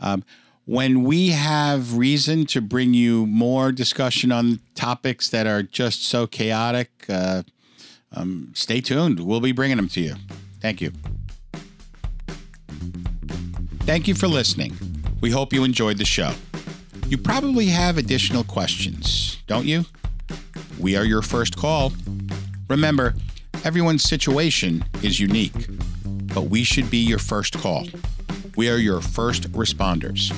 Um, 0.00 0.22
when 0.66 1.04
we 1.04 1.28
have 1.28 1.96
reason 1.96 2.44
to 2.44 2.60
bring 2.60 2.92
you 2.92 3.24
more 3.26 3.70
discussion 3.70 4.32
on 4.32 4.58
topics 4.74 5.28
that 5.30 5.46
are 5.46 5.62
just 5.62 6.02
so 6.02 6.26
chaotic, 6.26 6.90
uh, 7.08 7.44
um, 8.12 8.50
stay 8.52 8.80
tuned. 8.80 9.20
We'll 9.20 9.40
be 9.40 9.52
bringing 9.52 9.76
them 9.76 9.88
to 9.90 10.00
you. 10.00 10.16
Thank 10.60 10.80
you. 10.80 10.92
Thank 13.82 14.08
you 14.08 14.14
for 14.16 14.26
listening. 14.26 14.76
We 15.20 15.30
hope 15.30 15.52
you 15.52 15.62
enjoyed 15.62 15.98
the 15.98 16.04
show. 16.04 16.32
You 17.06 17.16
probably 17.16 17.66
have 17.66 17.96
additional 17.96 18.42
questions, 18.42 19.38
don't 19.46 19.66
you? 19.66 19.84
We 20.80 20.96
are 20.96 21.04
your 21.04 21.22
first 21.22 21.56
call. 21.56 21.92
Remember, 22.68 23.14
everyone's 23.62 24.02
situation 24.02 24.84
is 25.04 25.20
unique, 25.20 25.68
but 26.34 26.42
we 26.42 26.64
should 26.64 26.90
be 26.90 26.98
your 26.98 27.20
first 27.20 27.56
call. 27.56 27.86
We 28.56 28.68
are 28.68 28.78
your 28.78 29.00
first 29.00 29.52
responders. 29.52 30.34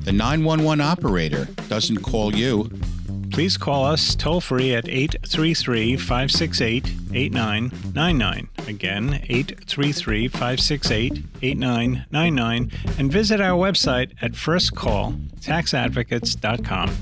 The 0.00 0.12
911 0.12 0.80
operator 0.80 1.46
doesn't 1.68 1.98
call 1.98 2.34
you. 2.34 2.70
Please 3.30 3.56
call 3.56 3.84
us 3.84 4.14
toll 4.14 4.40
free 4.40 4.74
at 4.74 4.88
833 4.88 5.96
568 5.96 6.86
8999. 7.12 8.48
Again, 8.66 9.20
833 9.28 10.28
568 10.28 11.22
8999. 11.42 12.70
And 12.98 13.12
visit 13.12 13.40
our 13.40 13.58
website 13.58 14.12
at 14.20 14.32
firstcalltaxadvocates.com. 14.32 16.96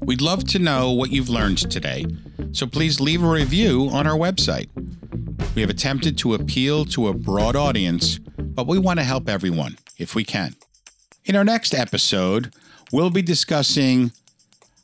We'd 0.00 0.20
love 0.20 0.44
to 0.44 0.58
know 0.58 0.90
what 0.92 1.10
you've 1.10 1.28
learned 1.28 1.70
today, 1.70 2.06
so 2.52 2.66
please 2.66 3.00
leave 3.00 3.22
a 3.22 3.28
review 3.28 3.88
on 3.92 4.06
our 4.06 4.16
website. 4.16 4.68
We 5.54 5.62
have 5.62 5.70
attempted 5.70 6.18
to 6.18 6.34
appeal 6.34 6.84
to 6.86 7.08
a 7.08 7.14
broad 7.14 7.56
audience, 7.56 8.18
but 8.38 8.66
we 8.66 8.78
want 8.78 8.98
to 9.00 9.04
help 9.04 9.28
everyone 9.28 9.78
if 9.98 10.14
we 10.14 10.24
can. 10.24 10.54
In 11.24 11.36
our 11.36 11.44
next 11.44 11.72
episode, 11.72 12.52
we'll 12.92 13.08
be 13.08 13.22
discussing 13.22 14.12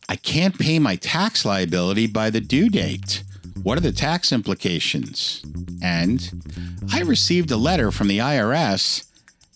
I 0.08 0.16
can't 0.16 0.58
pay 0.58 0.78
my 0.78 0.96
tax 0.96 1.44
liability 1.44 2.06
by 2.06 2.30
the 2.30 2.40
due 2.40 2.70
date. 2.70 3.22
What 3.62 3.76
are 3.76 3.82
the 3.82 3.92
tax 3.92 4.32
implications? 4.32 5.42
And 5.82 6.42
I 6.90 7.02
received 7.02 7.50
a 7.50 7.58
letter 7.58 7.90
from 7.92 8.08
the 8.08 8.18
IRS 8.18 9.06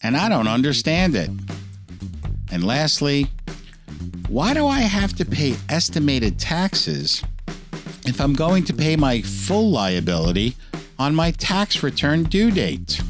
and 0.02 0.14
I 0.14 0.28
don't 0.28 0.46
understand 0.46 1.16
it. 1.16 1.30
And 2.52 2.62
lastly, 2.62 3.28
why 4.28 4.52
do 4.52 4.66
I 4.66 4.80
have 4.80 5.14
to 5.14 5.24
pay 5.24 5.56
estimated 5.70 6.38
taxes 6.38 7.24
if 8.04 8.20
I'm 8.20 8.34
going 8.34 8.62
to 8.64 8.74
pay 8.74 8.94
my 8.94 9.22
full 9.22 9.70
liability 9.70 10.54
on 10.98 11.14
my 11.14 11.30
tax 11.30 11.82
return 11.82 12.24
due 12.24 12.50
date? 12.50 13.00